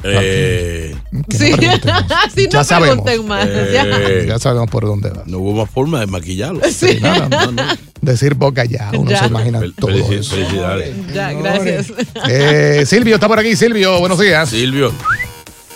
Eh, 0.04 0.96
Sí, 1.30 1.52
así 2.26 2.46
no 2.46 2.50
Ya 2.52 2.64
sabemos. 2.64 3.04
pregunten 3.04 3.28
más. 3.28 3.46
Eh, 3.50 3.72
ya. 3.74 4.26
Ya 4.28 4.40
sabemos 4.40 4.70
por 4.70 4.86
dónde 4.86 5.10
va. 5.10 5.24
no 5.26 5.40
hubo 5.40 5.52
más 5.62 5.70
forma 5.70 6.00
de 6.00 6.08
maquillarlo. 6.08 6.62
Sí. 6.72 7.00
No, 7.02 7.28
no, 7.30 7.52
no. 7.52 7.64
Decir 8.02 8.34
boca 8.36 8.64
ya, 8.64 8.92
uno 8.98 9.12
Ya. 9.12 9.20
se 9.20 9.26
imagina 9.28 9.60
Fel- 9.60 9.76
todo 9.76 9.92
felici- 9.92 10.20
eso. 10.20 10.36
Felicidades. 10.36 10.96
Ya, 11.14 11.34
gracias. 11.34 11.92
Eh, 12.30 12.84
Silvio 12.86 13.16
está 13.16 13.28
por 13.28 13.40
aquí. 13.40 13.56
Silvio, 13.58 14.00
buenos 14.00 14.20
días. 14.20 14.50
Silvio. 14.50 14.94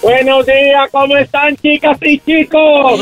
Buenos 0.02 0.46
días, 0.46 0.90
¿cómo 0.92 1.16
están, 1.18 1.56
chicas 1.58 1.98
y 2.02 2.20
chicos? 2.20 3.02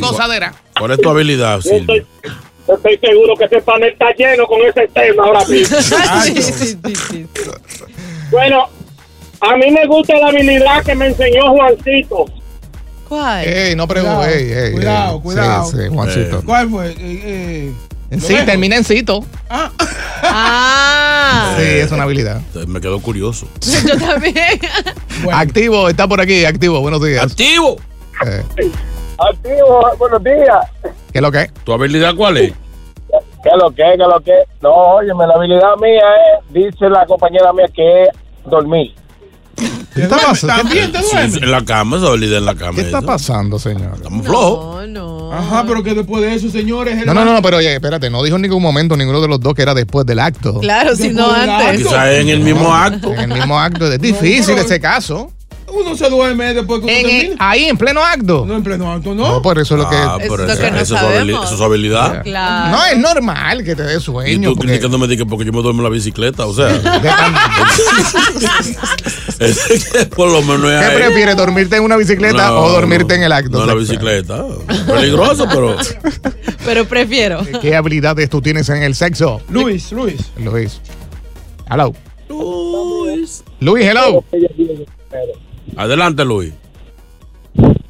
Gozadera. 0.00 0.54
¿Cuál 0.78 0.92
es 0.92 1.00
tu 1.00 1.08
habilidad, 1.10 1.56
Yo 1.56 1.62
Silvio? 1.62 1.94
estoy, 1.96 2.06
yo 2.68 2.74
estoy 2.74 2.98
seguro 2.98 3.34
que 3.36 3.44
ese 3.46 3.60
panel 3.62 3.90
está 3.92 4.12
lleno 4.14 4.46
con 4.46 4.60
ese 4.62 4.86
tema 4.88 5.24
ahora 5.24 5.44
mismo. 5.46 5.78
Sí, 6.24 6.42
sí, 6.42 6.52
sí, 6.52 6.76
sí. 7.10 7.26
bueno, 8.30 8.66
a 9.40 9.56
mí 9.56 9.70
me 9.70 9.86
gusta 9.86 10.16
la 10.18 10.28
habilidad 10.28 10.84
que 10.84 10.94
me 10.94 11.06
enseñó 11.06 11.50
Juancito. 11.52 12.26
¿Cuál? 13.08 13.46
Ey, 13.46 13.74
no 13.74 13.88
pregunto. 13.88 14.18
Cuidado, 14.18 14.34
Ey, 14.34 14.52
ey, 14.52 14.72
cuidado, 14.72 15.14
ey. 15.16 15.20
cuidado. 15.22 15.70
Sí, 15.70 15.76
sí, 15.78 15.88
Juancito. 15.88 16.42
¿Cuál 16.44 16.68
fue? 16.68 16.90
Eh, 16.90 17.72
eh, 18.10 18.18
Sí, 18.20 18.34
termina 18.46 18.76
en 18.76 18.84
cito. 18.84 19.24
Ah, 19.50 21.54
Sí, 21.58 21.62
es 21.64 21.90
una 21.92 22.02
habilidad. 22.04 22.40
Me 22.66 22.80
quedó 22.80 23.00
curioso. 23.00 23.46
yo 23.86 23.98
también. 23.98 24.60
Activo, 25.32 25.88
está 25.88 26.06
por 26.08 26.20
aquí. 26.20 26.44
Activo, 26.44 26.80
buenos 26.80 27.02
días. 27.04 27.22
¡Activo! 27.24 27.76
Eh, 28.26 28.42
Activo, 29.18 29.80
buenos 29.98 30.22
días. 30.22 30.58
¿Qué 31.12 31.18
es 31.18 31.22
lo 31.22 31.32
que 31.32 31.42
es? 31.42 31.54
¿Tu 31.64 31.72
habilidad 31.72 32.14
cuál 32.14 32.36
es? 32.36 32.52
¿Qué 33.42 33.50
lo 33.60 33.70
que? 33.70 33.82
¿Qué 33.82 33.96
lo 33.96 34.20
que? 34.20 34.32
No, 34.62 34.70
óyeme, 34.70 35.26
la 35.26 35.34
habilidad 35.34 35.76
mía 35.80 36.02
es, 36.38 36.52
dice 36.52 36.88
la 36.88 37.04
compañera 37.06 37.52
mía, 37.52 37.66
que 37.74 38.04
es 38.04 38.08
dormir. 38.44 38.94
¿Qué 39.94 40.02
está 40.02 40.16
pasando? 40.18 40.62
También 40.62 40.92
te 40.92 41.02
Sí, 41.02 41.16
duermes. 41.16 41.42
en 41.42 41.50
la 41.50 41.64
cama, 41.64 41.96
esa 41.96 42.06
habilidad 42.08 42.38
en 42.38 42.44
la 42.44 42.54
cama. 42.54 42.74
¿Qué 42.76 42.82
está 42.82 42.98
eso. 42.98 43.06
pasando, 43.06 43.58
señor? 43.58 43.94
Estamos 43.96 44.24
flojos. 44.24 44.86
No, 44.88 45.26
no. 45.28 45.32
Ajá, 45.32 45.64
pero 45.66 45.82
que 45.82 45.94
después 45.94 46.22
de 46.22 46.34
eso, 46.34 46.48
señores. 46.50 47.04
No, 47.04 47.12
no, 47.14 47.24
no, 47.24 47.32
no, 47.32 47.42
pero 47.42 47.56
oye, 47.56 47.74
espérate, 47.74 48.08
no 48.10 48.22
dijo 48.22 48.36
en 48.36 48.42
ningún 48.42 48.62
momento 48.62 48.96
ninguno 48.96 49.20
de 49.20 49.28
los 49.28 49.40
dos 49.40 49.54
que 49.54 49.62
era 49.62 49.74
después 49.74 50.06
del 50.06 50.20
acto. 50.20 50.60
Claro, 50.60 50.94
si 50.94 51.08
no 51.08 51.24
Después 51.32 51.40
del 51.40 51.50
antes. 51.50 51.78
Quizás 51.86 52.08
en 52.14 52.28
el 52.28 52.40
mismo 52.40 52.72
acto. 52.72 53.12
En 53.12 53.32
el 53.32 53.38
mismo 53.38 53.58
acto. 53.58 53.90
Es 53.92 54.00
difícil 54.00 54.56
ese 54.58 54.80
caso. 54.80 55.32
Uno 55.70 55.96
se 55.96 56.08
duerme 56.08 56.54
después 56.54 56.80
que 56.80 56.86
uno 56.86 56.94
En- 56.94 57.06
termina. 57.20 57.36
ahí, 57.38 57.64
en 57.64 57.76
pleno 57.76 58.02
acto. 58.04 58.44
No, 58.46 58.56
en 58.56 58.62
pleno 58.62 58.90
acto, 58.92 59.14
¿no? 59.14 59.28
No, 59.34 59.42
por 59.42 59.58
eso 59.58 59.74
es 59.74 59.82
lo 59.82 59.88
que. 59.90 59.96
Ah, 59.96 60.16
pero 60.18 60.46
eso, 60.46 60.52
es 60.66 60.88
su 60.88 60.94
habili- 60.96 61.34
eso 61.34 61.44
es 61.52 61.58
su 61.58 61.64
habilidad. 61.64 62.22
Claro. 62.22 62.76
No, 62.76 62.84
es 62.86 62.98
normal 62.98 63.64
que 63.64 63.74
te 63.76 63.82
dé 63.82 63.98
Y 63.98 64.00
sueño. 64.00 64.50
tú 64.50 64.54
porque- 64.56 64.68
criticándome 64.72 65.16
que 65.16 65.26
porque 65.26 65.44
yo 65.44 65.52
me 65.52 65.60
duermo 65.62 65.80
en 65.80 65.84
la 65.84 65.90
bicicleta, 65.90 66.46
o 66.46 66.54
sea. 66.54 66.68
es 69.40 69.88
que 69.92 70.06
por 70.06 70.30
lo 70.30 70.42
menos 70.42 70.70
es 70.70 70.80
¿Qué 70.80 70.84
ahí. 70.86 70.96
prefieres, 70.96 71.36
dormirte 71.36 71.76
en 71.76 71.82
una 71.82 71.96
bicicleta 71.96 72.48
No, 72.48 72.58
o 72.60 72.72
dormirte 72.72 73.14
en 73.14 73.22
el 73.22 73.32
acto? 73.32 73.50
No, 73.58 73.62
en 73.62 73.68
la 73.68 73.74
bicicleta. 73.74 74.44
Peligroso, 74.86 75.46
pero. 75.48 75.76
Pero 76.64 76.84
prefiero. 76.86 77.40
¿Qué 77.62 77.74
habilidades 77.74 78.28
tú 78.28 78.42
tienes 78.42 78.68
en 78.68 78.82
el 78.82 78.94
sexo? 78.94 79.40
Luis, 79.48 79.90
Luis. 79.92 80.20
Luis. 80.36 80.80
Hello. 81.70 81.94
Luis. 82.28 83.42
Luis, 83.60 83.86
hello. 83.86 84.22
Adelante, 85.76 86.24
Luis. 86.24 86.52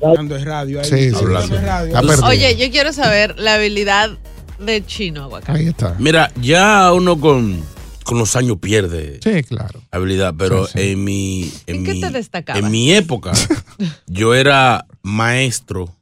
Hablando 0.02 0.34
de 0.36 0.44
radio 0.44 0.80
ahí. 0.80 0.84
Sí, 0.88 1.10
sí, 1.10 1.16
Hablando 1.16 1.56
sí. 1.56 1.60
de 1.62 1.66
radio. 1.66 2.24
Oye, 2.26 2.56
yo 2.56 2.70
quiero 2.70 2.92
saber 2.92 3.38
la 3.38 3.54
habilidad 3.54 4.10
de 4.58 4.84
chino 4.86 5.24
aguacate. 5.24 5.58
Ahí 5.58 5.66
está. 5.68 5.96
Mira, 5.98 6.30
ya 6.40 6.92
uno 6.92 7.18
con, 7.20 7.60
con 8.04 8.18
los 8.18 8.34
años 8.36 8.58
pierde 8.60 9.20
Sí, 9.22 9.42
claro. 9.42 9.82
habilidad, 9.90 10.34
pero 10.38 10.68
en 10.74 11.02
mi. 11.04 11.52
En, 11.66 11.76
¿En 11.76 11.84
qué 11.84 11.94
mi, 11.94 12.00
te 12.00 12.10
destacabas? 12.10 12.62
En 12.62 12.70
mi 12.70 12.92
época, 12.92 13.32
yo 14.06 14.34
era 14.34 14.86
maestro, 15.02 15.94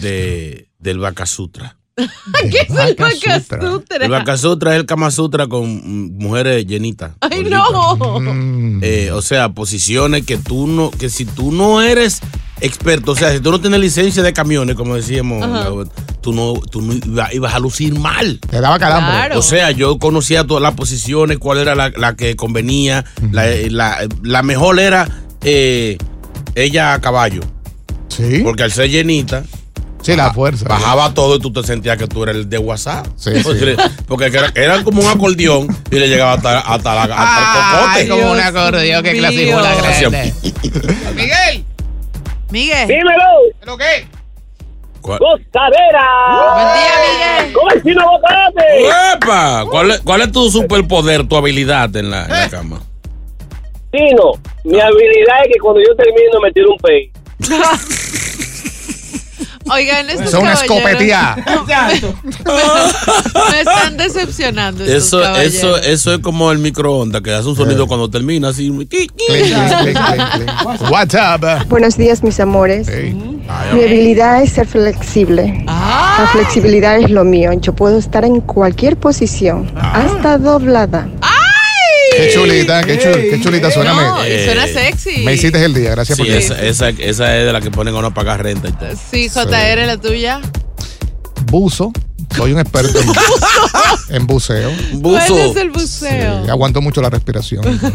De, 0.00 0.68
del 0.78 0.98
Baka 0.98 1.26
Sutra. 1.26 1.76
¿Qué 2.50 2.58
es 2.68 2.70
el 2.70 2.94
Baka 4.08 4.36
Sutra? 4.36 4.74
El 4.74 4.74
es 4.74 4.80
el 4.80 4.86
Kama 4.86 5.10
Sutra 5.10 5.46
con 5.46 6.12
mujeres 6.18 6.66
llenitas. 6.66 7.12
Ay, 7.20 7.44
no. 7.44 8.20
Mm. 8.20 8.80
Eh, 8.82 9.10
o 9.12 9.22
sea, 9.22 9.48
posiciones 9.50 10.26
que 10.26 10.36
tú 10.36 10.66
no, 10.66 10.90
que 10.90 11.08
si 11.08 11.24
tú 11.24 11.52
no 11.52 11.80
eres 11.80 12.20
experto, 12.60 13.12
o 13.12 13.16
sea, 13.16 13.32
si 13.32 13.40
tú 13.40 13.50
no 13.50 13.60
tienes 13.62 13.80
licencia 13.80 14.22
de 14.22 14.32
camiones, 14.34 14.76
como 14.76 14.94
decíamos, 14.94 15.88
tú 16.20 16.32
no, 16.34 16.54
tú 16.70 16.82
no 16.82 16.92
iba- 16.92 17.32
ibas 17.32 17.54
a 17.54 17.58
lucir 17.60 17.98
mal. 17.98 18.40
Te 18.40 18.60
daba 18.60 18.78
calambre. 18.78 19.12
Claro. 19.14 19.38
O 19.38 19.42
sea, 19.42 19.70
yo 19.70 19.98
conocía 19.98 20.44
todas 20.46 20.62
las 20.62 20.74
posiciones, 20.74 21.38
cuál 21.38 21.58
era 21.58 21.74
la, 21.74 21.88
la 21.96 22.14
que 22.14 22.36
convenía. 22.36 23.06
la, 23.32 23.46
la- 23.70 24.06
la 24.22 24.42
mejor 24.42 24.78
era 24.80 25.08
eh, 25.42 25.96
ella 26.54 26.92
a 26.92 27.00
caballo. 27.00 27.40
Sí. 28.08 28.40
Porque 28.44 28.64
al 28.64 28.72
ser 28.72 28.90
llenita. 28.90 29.44
Sí, 30.06 30.16
la 30.16 30.32
fuerza. 30.32 30.66
Bajaba 30.68 31.12
todo 31.14 31.36
y 31.36 31.40
tú 31.40 31.52
te 31.52 31.62
sentías 31.62 31.96
que 31.98 32.06
tú 32.06 32.22
eras 32.22 32.36
el 32.36 32.48
de 32.48 32.58
WhatsApp. 32.58 33.06
Sí, 33.16 33.30
porque 33.42 33.74
sí. 33.76 33.82
porque 34.06 34.26
era- 34.26 34.52
eran 34.54 34.84
como 34.84 35.02
un 35.02 35.08
acordeón 35.08 35.66
y 35.90 35.98
le 35.98 36.08
llegaba 36.08 36.32
hasta, 36.34 36.60
hasta, 36.60 36.94
la, 36.94 37.02
hasta 37.02 37.12
el 37.12 37.46
cocote. 37.52 38.00
Ay, 38.00 38.08
como 38.08 38.32
un 38.32 38.40
acordeón 38.40 39.02
que 39.02 39.12
clasificó 39.18 39.60
la 39.60 39.74
grande. 39.74 40.34
Miguel. 41.14 41.64
Miguel. 42.50 42.88
Dímelo. 42.88 43.24
¿Pero 43.60 43.76
qué? 43.76 44.06
¡Gozadera! 45.02 46.08
Buen 46.54 46.66
día, 46.74 46.94
Miguel. 47.42 47.52
¿Cómo 47.52 47.70
es 47.70 47.82
chino 47.84 48.04
bocate? 48.10 48.88
¡Epa! 49.14 49.64
¿Cuál 49.70 49.90
es, 49.92 50.00
cuál 50.00 50.20
es 50.22 50.32
tu 50.32 50.50
superpoder, 50.50 51.28
tu 51.28 51.36
habilidad 51.36 51.94
en 51.96 52.10
la, 52.10 52.24
en 52.24 52.30
Eh. 52.32 52.34
la 52.40 52.48
cama? 52.48 52.80
Chino, 53.92 54.32
mi 54.64 54.80
habilidad 54.80 55.36
es 55.44 55.52
que 55.52 55.58
cuando 55.60 55.80
yo 55.80 55.94
termino 55.96 56.40
me 56.42 56.50
tiro 56.52 56.70
un 56.72 56.78
pey. 56.78 57.12
Oigan, 59.70 60.08
estos 60.10 60.30
Son 60.30 60.46
escopetía. 60.46 61.36
Me 63.50 63.60
están 63.60 63.96
decepcionando 63.96 64.84
Eso, 64.84 65.20
caballeros. 65.20 65.54
eso, 65.54 65.76
eso 65.78 66.14
es 66.14 66.20
como 66.20 66.52
el 66.52 66.58
microondas 66.58 67.22
que 67.22 67.32
hace 67.32 67.48
un 67.48 67.56
sonido 67.56 67.86
cuando 67.86 68.08
termina 68.08 68.48
así. 68.48 68.70
WhatsApp. 70.90 71.68
Buenos 71.68 71.96
días, 71.96 72.22
mis 72.22 72.38
amores. 72.40 72.88
Mi 73.72 73.82
habilidad 73.82 74.42
es 74.42 74.50
ser 74.52 74.66
flexible. 74.66 75.64
La 75.66 76.28
flexibilidad 76.32 76.98
es 76.98 77.10
lo 77.10 77.24
mío. 77.24 77.52
Yo 77.60 77.74
puedo 77.74 77.98
estar 77.98 78.24
en 78.24 78.40
cualquier 78.40 78.96
posición, 78.96 79.70
hasta 79.76 80.38
doblada. 80.38 81.08
Qué 82.16 82.30
chulita, 82.32 82.82
qué, 82.84 82.98
chul- 82.98 83.30
qué 83.30 83.40
chulita 83.40 83.70
suena. 83.70 83.92
No, 83.94 84.22
me, 84.22 84.44
suena 84.44 84.66
sexy. 84.66 85.18
me 85.24 85.34
hiciste 85.34 85.64
el 85.64 85.74
día, 85.74 85.90
gracias 85.90 86.16
Sí, 86.16 86.24
por 86.24 86.32
esa, 86.32 86.62
esa, 86.62 86.88
esa 86.90 87.36
es 87.38 87.46
de 87.46 87.52
la 87.52 87.60
que 87.60 87.70
ponen 87.70 87.94
a 87.94 87.98
uno 87.98 88.08
a 88.08 88.14
pagar 88.14 88.42
renta 88.42 88.68
y 88.68 88.72
todo. 88.72 88.88
Sí, 89.10 89.28
JR, 89.28 89.86
la 89.86 89.96
tuya. 89.98 90.40
Buzo. 91.46 91.92
Soy 92.36 92.52
un 92.52 92.58
experto 92.60 92.98
en, 93.00 93.08
en 94.16 94.26
buceo. 94.26 94.70
¿Cuál 95.02 95.22
es 95.38 95.56
el 95.56 95.70
buceo? 95.70 96.44
Sí, 96.44 96.50
aguanto 96.50 96.80
mucho 96.80 97.00
la 97.02 97.10
respiración. 97.10 97.62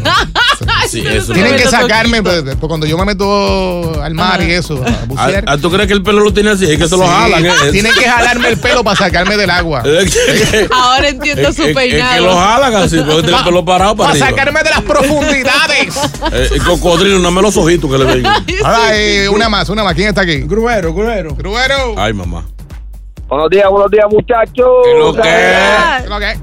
Sí, 0.88 1.02
eso. 1.04 1.32
Tienen 1.32 1.56
que 1.56 1.64
sacarme, 1.66 2.22
pues, 2.22 2.42
pues, 2.42 2.56
cuando 2.60 2.86
yo 2.86 2.96
me 2.96 3.04
meto 3.04 4.00
al 4.00 4.14
mar 4.14 4.40
y 4.42 4.52
eso, 4.52 4.74
a 4.84 5.04
bucear. 5.06 5.44
Ah, 5.48 5.56
¿Tú 5.56 5.70
crees 5.72 5.88
que 5.88 5.94
el 5.94 6.02
pelo 6.04 6.20
lo 6.20 6.32
tiene 6.32 6.50
así? 6.50 6.66
Es 6.70 6.78
que 6.78 6.86
se 6.86 6.96
lo 6.96 7.04
jalan. 7.06 7.44
¿eh? 7.46 7.50
Tienen 7.72 7.92
que 7.92 8.04
jalarme 8.04 8.48
el 8.48 8.58
pelo 8.58 8.84
para 8.84 8.96
sacarme 8.96 9.36
del 9.36 9.50
agua. 9.50 9.82
Ahora 10.72 11.08
entiendo 11.08 11.48
Es- 11.48 11.56
su 11.56 11.62
es- 11.62 11.68
es 11.70 11.74
peinado. 11.74 12.14
que 12.14 12.20
lo 12.20 12.36
jalan 12.36 12.74
así, 12.76 12.96
porque 12.98 13.22
tiene 13.22 13.38
el 13.38 13.44
pelo 13.44 13.64
parado 13.64 13.96
para 13.96 14.10
Para 14.12 14.24
arriba. 14.24 14.28
sacarme 14.38 14.62
de 14.62 14.70
las 14.70 14.82
profundidades. 14.82 15.96
Eh, 16.32 16.48
el 16.52 16.62
cocodrilo, 16.62 17.18
no 17.18 17.30
me 17.32 17.42
los 17.42 17.56
ojitos 17.56 17.90
que 17.90 17.98
le 17.98 18.04
ven. 18.04 18.26
Ahora, 18.26 18.90
eh, 18.96 19.28
una 19.28 19.48
más, 19.48 19.68
una 19.68 19.82
más. 19.82 19.94
¿Quién 19.94 20.08
está 20.08 20.20
aquí? 20.22 20.42
Gruero, 20.42 20.92
gruero. 20.94 21.34
Gruero. 21.34 21.94
Ay, 21.96 22.12
mamá. 22.12 22.44
Buenos 23.32 23.48
días, 23.48 23.70
buenos 23.70 23.90
días, 23.90 24.04
muchachos. 24.10 24.86
lo 24.98 25.14
que 25.14 25.22
¿Qué 25.22 26.06
lo 26.06 26.18
que? 26.18 26.36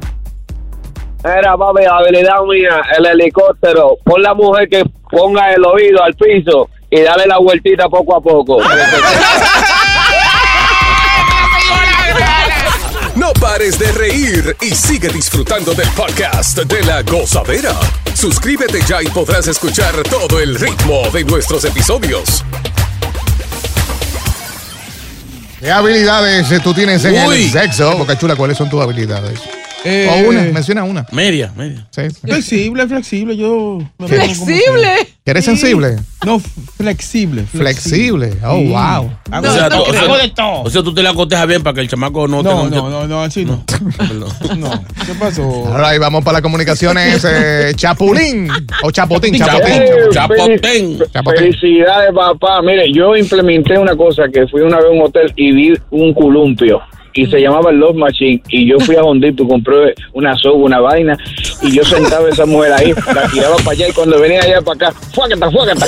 Era, 1.24 1.56
papi, 1.56 1.84
la 1.84 1.98
habilidad 1.98 2.42
mía, 2.48 2.82
el 2.98 3.06
helicóptero. 3.06 3.98
Pon 4.04 4.20
la 4.24 4.34
mujer 4.34 4.68
que 4.68 4.84
ponga 5.12 5.54
el 5.54 5.64
oído 5.64 6.02
al 6.02 6.16
piso 6.16 6.68
y 6.90 7.02
dale 7.02 7.28
la 7.28 7.38
vueltita 7.38 7.88
poco 7.90 8.16
a 8.16 8.22
poco. 8.22 8.58
No 13.16 13.34
pares 13.34 13.78
de 13.78 13.92
reír 13.92 14.56
y 14.62 14.74
sigue 14.74 15.10
disfrutando 15.10 15.74
del 15.74 15.90
podcast 15.90 16.58
de 16.60 16.84
la 16.84 17.04
gozadera. 17.04 17.74
Suscríbete 18.16 18.80
ya 18.88 19.04
y 19.04 19.08
podrás 19.08 19.48
escuchar 19.48 19.94
todo 20.10 20.40
el 20.40 20.56
ritmo 20.56 21.02
de 21.12 21.26
nuestros 21.26 21.66
episodios. 21.66 22.46
¿Qué 25.60 25.70
habilidades 25.70 26.52
eh, 26.52 26.60
tú 26.64 26.74
tienes 26.74 27.04
en 27.04 27.28
Uy. 27.28 27.44
el 27.46 27.52
sexo? 27.52 27.98
Boca 27.98 28.18
Chula, 28.18 28.36
¿cuáles 28.36 28.58
son 28.58 28.70
tus 28.70 28.82
habilidades? 28.82 29.40
Eh, 29.86 30.10
o 30.26 30.30
una, 30.30 30.42
menciona 30.44 30.84
una. 30.84 31.06
Media, 31.12 31.54
media. 31.56 31.88
Sí. 31.92 32.02
Flexible, 32.22 32.88
flexible. 32.88 33.38
Yo. 33.38 33.80
me 33.98 34.08
¿Flexible? 34.08 34.56
sea. 34.84 35.06
¿Que 35.24 35.32
eres 35.32 35.46
Sí. 35.46 35.52
sensible? 35.52 35.96
No, 36.26 36.40
flexible. 36.78 37.44
Flexible. 37.44 38.34
Oh, 38.44 38.58
Sí. 38.58 38.68
wow. 38.68 39.12
Hago 39.32 39.48
o, 39.48 39.52
sea, 39.54 39.64
de 39.64 39.70
tú, 39.70 39.76
todo. 39.78 39.84
o, 39.84 39.92
sea, 39.94 40.02
Hago 40.02 40.18
de 40.18 40.30
todo. 40.30 40.62
o 40.64 40.70
sea, 40.70 40.84
tú 40.84 40.94
te 40.94 41.02
la 41.04 41.14
cotejas 41.14 41.48
bien 41.48 41.64
para 41.64 41.74
que 41.76 41.82
el 41.82 41.88
chamaco 41.88 42.28
no, 42.28 42.44
No, 42.44 42.64
tenga 42.64 42.78
no, 42.78 42.90
no, 42.90 43.08
no, 43.08 43.24
así 43.24 43.46
no. 43.46 43.64
No. 44.58 44.70
¿Qué 45.06 45.14
pasó? 45.20 45.44
Ahora 45.68 45.98
vamos 46.00 46.24
para 46.26 46.34
las 46.34 46.42
comunicaciones. 46.42 47.26
eh, 47.30 47.72
Chapulín. 47.76 48.50
O 48.84 48.92
Chapotín, 48.92 49.36
Chapotín. 49.38 49.84
Chapotín. 50.12 51.00
Felicidades, 51.38 52.12
papá. 52.14 52.62
Mire, 52.62 52.92
yo 52.92 53.16
implementé 53.16 53.78
una 53.78 53.96
cosa 53.96 54.24
que 54.34 54.46
fui 54.48 54.62
una 54.62 54.78
vez 54.78 54.88
a 54.88 54.90
un 54.90 55.02
hotel 55.04 55.32
y 55.36 55.52
vi 55.54 55.74
un 55.92 56.14
columpio. 56.14 56.82
Y 57.14 57.26
se 57.26 57.40
llamaba 57.42 57.72
el 57.72 57.78
Love 57.78 57.96
Machine. 57.98 58.42
Y 58.50 58.70
yo 58.70 58.80
fui 58.80 58.96
a 58.96 59.02
Hondito 59.04 59.44
y 59.44 59.48
compré 59.48 59.94
una 60.14 60.36
soga, 60.38 60.58
una 60.58 60.80
vaina. 60.80 61.18
Y 61.62 61.72
yo 61.76 61.84
sentaba 61.84 62.28
a 62.28 62.30
esa 62.30 62.46
mujer 62.46 62.74
ahí, 62.74 62.94
la 63.14 63.28
tiraba 63.30 63.56
para 63.58 63.72
allá. 63.72 63.88
Y 63.90 63.92
cuando 63.94 64.20
venía 64.20 64.42
allá 64.42 64.62
para 64.62 64.90
acá, 64.90 65.00
fuácata, 65.14 65.50
fuácata, 65.52 65.86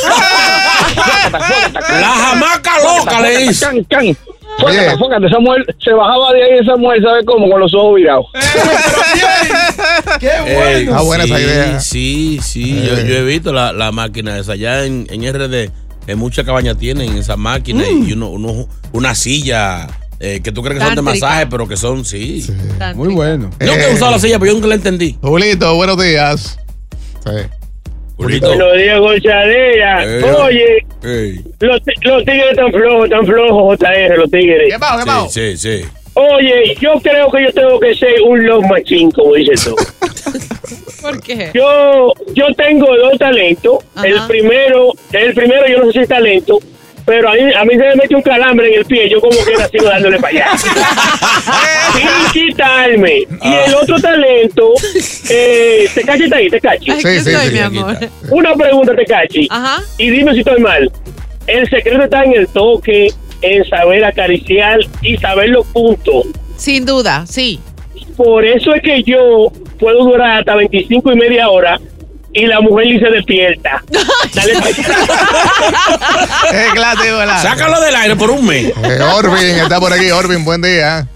La 2.00 2.08
jamaca 2.08 2.72
loca 2.84 3.22
le 3.22 3.46
hizo. 3.46 3.66
Can, 3.68 3.84
can. 3.86 4.18
Fuácata. 4.60 5.28
Esa 5.28 5.40
mujer 5.40 5.76
se 5.84 5.94
bajaba 5.94 6.34
de 6.34 6.44
ahí, 6.44 6.60
esa 6.62 6.76
mujer, 6.76 7.02
¿sabe 7.02 7.26
cómo? 7.26 7.50
Con 7.50 7.60
los 7.62 7.74
ojos 7.74 7.96
virados. 7.96 8.26
Qué 10.20 10.30
bueno. 10.42 10.92
Está 10.92 11.02
buena 11.02 11.24
esa 11.24 11.38
sí, 11.38 11.44
idea. 11.44 11.80
Sí, 11.80 12.40
sí. 12.44 12.84
Yo, 12.86 12.98
Eh. 12.98 13.06
yo 13.08 13.16
he 13.16 13.24
visto 13.24 13.54
la, 13.54 13.74
la 13.74 13.92
máquina 13.92 14.38
esa. 14.38 14.54
Allá 14.54 14.84
en, 14.86 15.08
en 15.10 15.22
RD, 15.34 15.70
en 16.08 16.20
muchas 16.20 16.46
cabañas 16.46 16.78
tienen 16.78 17.18
esa 17.18 17.38
máquina 17.38 17.84
y 17.88 18.14
uno, 18.14 18.30
uno- 18.30 18.68
una 18.92 19.16
silla 19.16 19.88
eh, 20.22 20.40
que 20.44 20.52
tú 20.52 20.62
crees 20.62 20.80
que 20.80 20.86
son 20.86 20.96
de 20.96 21.02
masaje, 21.02 21.48
pero 21.48 21.68
que 21.68 21.76
son, 21.76 22.06
sí. 22.06 22.46
Muy 22.96 23.10
bueno. 23.14 23.50
Yo 23.60 23.74
que 23.74 23.80
he 23.82 23.92
Eh. 23.92 23.94
usado 23.96 24.12
la 24.12 24.20
silla, 24.20 24.38
pero 24.40 24.52
yo 24.52 24.56
nunca 24.56 24.68
la 24.68 24.76
entendí. 24.76 25.18
Julito, 25.22 25.76
buenos 25.76 26.02
días. 26.02 26.58
Sí. 27.26 27.32
Julito. 28.18 28.48
Buenos 28.48 28.78
días, 28.78 29.00
Gonzalera. 29.00 30.04
Eh. 30.06 30.24
Oye, 30.24 30.86
los, 31.60 31.84
ti- 31.84 31.92
los 32.04 32.24
tigres 32.24 32.56
tan 32.56 32.72
flojos, 32.72 33.10
tan 33.10 33.26
flojos, 33.26 33.78
JR, 33.80 34.18
los 34.18 34.30
tigres. 34.30 34.72
¿Qué 34.74 34.80
pasó, 34.80 35.00
qué 35.00 35.06
pasó? 35.06 35.30
Sí, 35.30 35.58
sí, 35.58 35.82
sí. 35.82 35.86
Oye, 36.14 36.76
yo 36.80 36.92
creo 37.02 37.32
que 37.32 37.44
yo 37.44 37.54
tengo 37.54 37.80
que 37.80 37.96
ser 37.96 38.22
un 38.28 38.46
love 38.46 38.66
machine, 38.70 39.12
como 39.14 39.34
dices 39.34 39.64
tú. 39.66 39.76
¿Por 41.02 41.20
qué? 41.22 41.50
Yo, 41.54 42.14
yo 42.36 42.46
tengo 42.56 42.86
dos 42.98 43.18
talentos. 43.18 43.80
Ajá. 43.96 44.06
El 44.08 44.20
primero, 44.28 44.92
el 45.14 45.34
primero 45.34 45.68
yo 45.68 45.78
no 45.80 45.86
sé 45.88 45.92
si 45.94 46.00
es 46.00 46.08
talento, 46.10 46.60
pero 47.06 47.30
a 47.30 47.34
mí, 47.34 47.40
a 47.54 47.66
mí 47.66 47.74
se 47.74 47.80
me 47.80 47.96
mete 47.96 48.16
un 48.16 48.22
calambre 48.22 48.74
en 48.74 48.80
el 48.80 48.86
pie, 48.86 49.10
yo 49.10 49.20
como 49.20 49.34
que 49.34 49.78
sigo 49.78 49.90
dándole 49.90 50.20
para 50.20 50.34
allá. 50.34 50.58
Sin 51.94 52.32
quitarme. 52.32 53.20
Y 53.42 53.54
el 53.68 53.76
otro 53.76 54.00
talento, 54.00 54.74
eh, 55.30 55.90
te 55.94 56.04
cachi 56.04 56.24
está 56.24 56.36
ahí, 56.38 56.50
te 56.50 56.62
cachi. 56.62 56.92
Ay, 56.92 57.02
¿qué 57.02 57.20
soy, 57.22 57.52
mi 57.52 57.60
amor? 57.60 57.98
Una 58.30 58.54
pregunta, 58.54 58.96
te 58.96 59.06
cachi. 59.06 59.48
Ajá. 59.50 59.84
Y 59.98 60.10
dime 60.10 60.34
si 60.34 60.40
estoy 60.40 60.62
mal. 60.62 60.92
El 61.48 61.70
secreto 61.70 62.04
está 62.04 62.24
en 62.24 62.34
el 62.34 62.48
toque, 62.48 63.12
en 63.42 63.66
saber 63.66 64.06
acariciar 64.06 64.80
y 65.02 65.18
saber 65.18 65.50
los 65.50 65.66
puntos. 65.68 66.28
Sin 66.58 66.86
duda, 66.86 67.26
sí. 67.26 67.60
Por 68.16 68.46
eso 68.46 68.76
es 68.76 68.84
que 68.84 69.02
yo 69.04 69.52
puedo 69.80 70.04
durar 70.04 70.40
hasta 70.40 70.56
25 70.56 71.12
y 71.12 71.16
media 71.16 71.50
hora 71.50 71.80
y 72.34 72.46
la 72.46 72.62
mujer 72.62 72.88
ni 72.88 73.00
se 73.00 73.10
despierta. 73.10 73.84
Dale 74.34 74.54
pa' 74.54 74.66
allá. 74.68 74.86
Clase, 76.74 77.12
hola. 77.14 77.38
Sácalo 77.40 77.82
del 77.82 77.96
aire 77.96 78.16
por 78.16 78.32
un 78.32 78.46
mes. 78.46 78.72
Eh, 78.84 79.00
Orvin 79.16 79.58
está 79.58 79.80
por 79.80 79.92
aquí. 79.94 80.10
Orvin, 80.12 80.44
buen 80.46 80.62
día. 80.62 81.08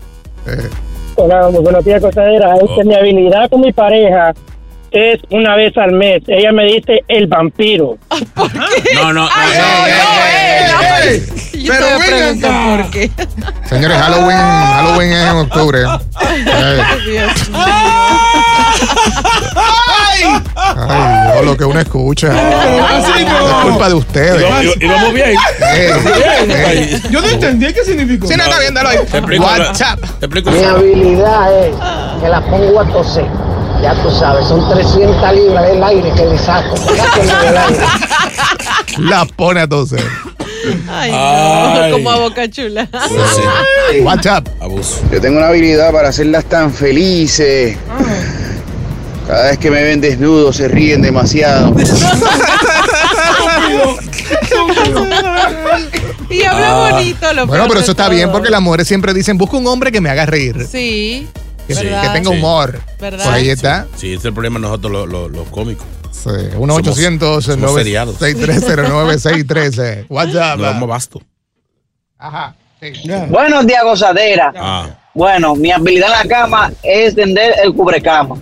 Eh, 0.48 0.70
Hola, 1.16 1.48
muy 1.50 1.62
buenos 1.62 1.86
días, 1.86 2.02
cosadera. 2.02 2.56
Es 2.56 2.70
que 2.76 2.84
mi 2.84 2.94
habilidad 2.94 3.50
con 3.50 3.62
mi 3.62 3.72
pareja 3.72 4.34
es 4.92 5.20
una 5.30 5.56
vez 5.56 5.78
al 5.78 5.94
mes. 5.94 6.22
Ella 6.28 6.52
me 6.52 6.66
dice 6.66 7.04
el 7.08 7.28
vampiro. 7.28 7.98
No, 8.96 9.14
no, 9.14 9.14
no. 9.14 9.30
Yo 11.54 11.74
te 11.74 11.80
voy 11.80 11.92
a 11.94 11.98
preguntar 12.06 12.78
por 12.82 12.92
qué. 12.92 13.10
señores, 13.70 13.98
Halloween, 13.98 14.38
Halloween 14.38 15.12
es 15.14 15.30
en 15.30 15.38
octubre. 15.38 15.80
Eh, 15.82 16.84
Dios 17.06 17.50
mío. 17.50 17.62
Ay, 20.56 21.32
Dios, 21.34 21.46
lo 21.46 21.58
que 21.58 21.66
uno 21.66 21.80
escucha. 21.80 22.28
Es 23.16 23.72
culpa 23.72 23.88
de 23.90 23.94
ustedes. 23.96 24.76
Y 24.80 24.88
vamos 24.88 25.14
bien. 25.14 25.32
Eh, 25.74 25.92
eh. 26.50 27.02
Yo 27.10 27.22
no 27.22 27.28
entendí 27.28 27.74
qué 27.74 27.84
significó. 27.84 28.28
Sí, 28.28 28.36
no, 28.38 28.44
está 28.44 28.60
bien, 28.60 28.74
dalo 28.74 28.90
ahí. 28.90 29.00
Te 29.10 29.18
explico. 29.18 29.44
WhatsApp. 29.44 30.00
Te 30.20 30.26
explico. 30.26 30.52
Mi 30.52 30.64
habilidad 30.64 31.66
es 31.66 31.76
que 32.22 32.30
la 32.30 32.42
pongo 32.42 32.82
a 32.82 32.88
toser. 32.88 33.26
Ya 33.82 33.94
tú 34.02 34.10
sabes, 34.12 34.48
son 34.48 34.68
300 34.70 35.34
libras 35.36 35.68
del 35.68 35.84
aire 35.84 36.12
que 36.16 36.26
le 36.26 36.38
saco. 36.38 36.76
La 39.00 39.26
pone 39.26 39.62
a 39.62 39.68
toser. 39.68 40.04
Ay, 40.90 41.12
Ay. 41.14 41.92
no, 41.92 41.98
como 41.98 42.12
a 42.12 42.16
boca 42.18 42.50
chula. 42.50 42.88
WhatsApp. 44.02 44.48
Abuso. 44.62 45.02
Yo 45.12 45.22
tengo 45.22 45.38
una 45.38 45.48
habilidad 45.48 45.92
para 45.92 46.10
hacerlas 46.10 46.46
tan 46.46 46.74
felices. 46.74 47.78
Cada 49.28 49.50
vez 49.50 49.58
que 49.58 49.72
me 49.72 49.82
ven 49.84 50.02
desnudo 50.02 50.54
se 50.54 50.68
ríen 50.68 51.02
demasiado. 51.02 51.74
Y 56.30 56.44
habla 56.44 56.88
Ah. 56.88 56.92
bonito, 56.92 57.34
lo 57.34 57.48
Bueno, 57.48 57.66
pero 57.68 57.80
eso 57.80 57.92
está 57.92 58.06
todo. 58.06 58.16
bien 58.16 58.32
porque 58.32 58.50
las 58.50 58.62
mujeres 58.62 58.88
siempre 58.88 59.14
dicen, 59.14 59.38
busca 59.38 59.58
un 59.58 59.68
hombre 59.68 59.92
que 59.92 60.02
me 60.02 60.10
haga 60.10 60.26
reír. 60.26 60.66
Sí. 60.70 61.28
Que, 61.68 61.74
¿verdad? 61.76 62.02
que 62.02 62.10
tenga 62.10 62.32
Sí. 62.32 62.38
humor. 62.38 62.80
¿Verdad? 63.00 63.24
Pues 63.24 63.36
ahí 63.36 63.50
está. 63.50 63.88
Sí, 63.96 64.08
ese 64.10 64.18
es 64.20 64.26
el 64.26 64.34
problema 64.34 64.60
de 64.60 64.64
nosotros 64.64 64.92
los, 64.92 65.08
los, 65.10 65.32
los 65.32 65.48
cómicos. 65.50 65.86
Sí, 66.12 66.30
1 66.58 66.74
800 66.76 67.44
somos 67.46 67.74
seriados. 67.76 68.18
6309 68.18 69.20
613 69.20 70.06
WhatsApp. 70.10 70.58
No 70.58 70.64
damos 70.64 70.90
basto. 70.90 71.22
Ajá. 72.18 72.56
sí. 72.82 72.92
Buenos 73.30 73.66
días, 73.68 73.84
gozadera. 73.84 74.52
Ah. 74.58 74.88
Bueno, 75.14 75.56
mi 75.56 75.72
habilidad 75.72 76.10
en 76.22 76.30
la 76.30 76.36
cama 76.36 76.72
es 76.84 77.16
tender 77.16 77.54
el 77.64 77.74
cubrecama. 77.74 78.36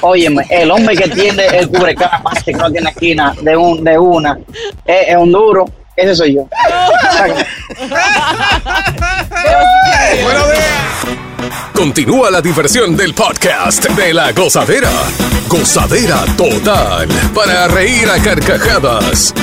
Óyeme, 0.00 0.44
el 0.50 0.70
hombre 0.70 0.96
que 0.96 1.08
tiende 1.08 1.46
el 1.46 1.68
cubrecama, 1.68 2.30
que 2.44 2.52
no 2.52 2.70
tiene 2.70 2.90
esquina 2.90 3.34
de, 3.40 3.56
un, 3.56 3.82
de 3.82 3.98
una, 3.98 4.38
es, 4.84 5.08
es 5.08 5.16
un 5.16 5.32
duro. 5.32 5.64
Ese 5.96 6.14
soy 6.16 6.34
yo. 6.34 6.48
Continúa 11.72 12.30
la 12.30 12.40
diversión 12.40 12.96
del 12.96 13.14
podcast 13.14 13.84
de 13.90 14.14
la 14.14 14.32
gozadera. 14.32 14.90
Gozadera 15.48 16.24
total. 16.36 17.08
Para 17.34 17.68
reír 17.68 18.08
a 18.08 18.18
carcajadas. 18.20 19.34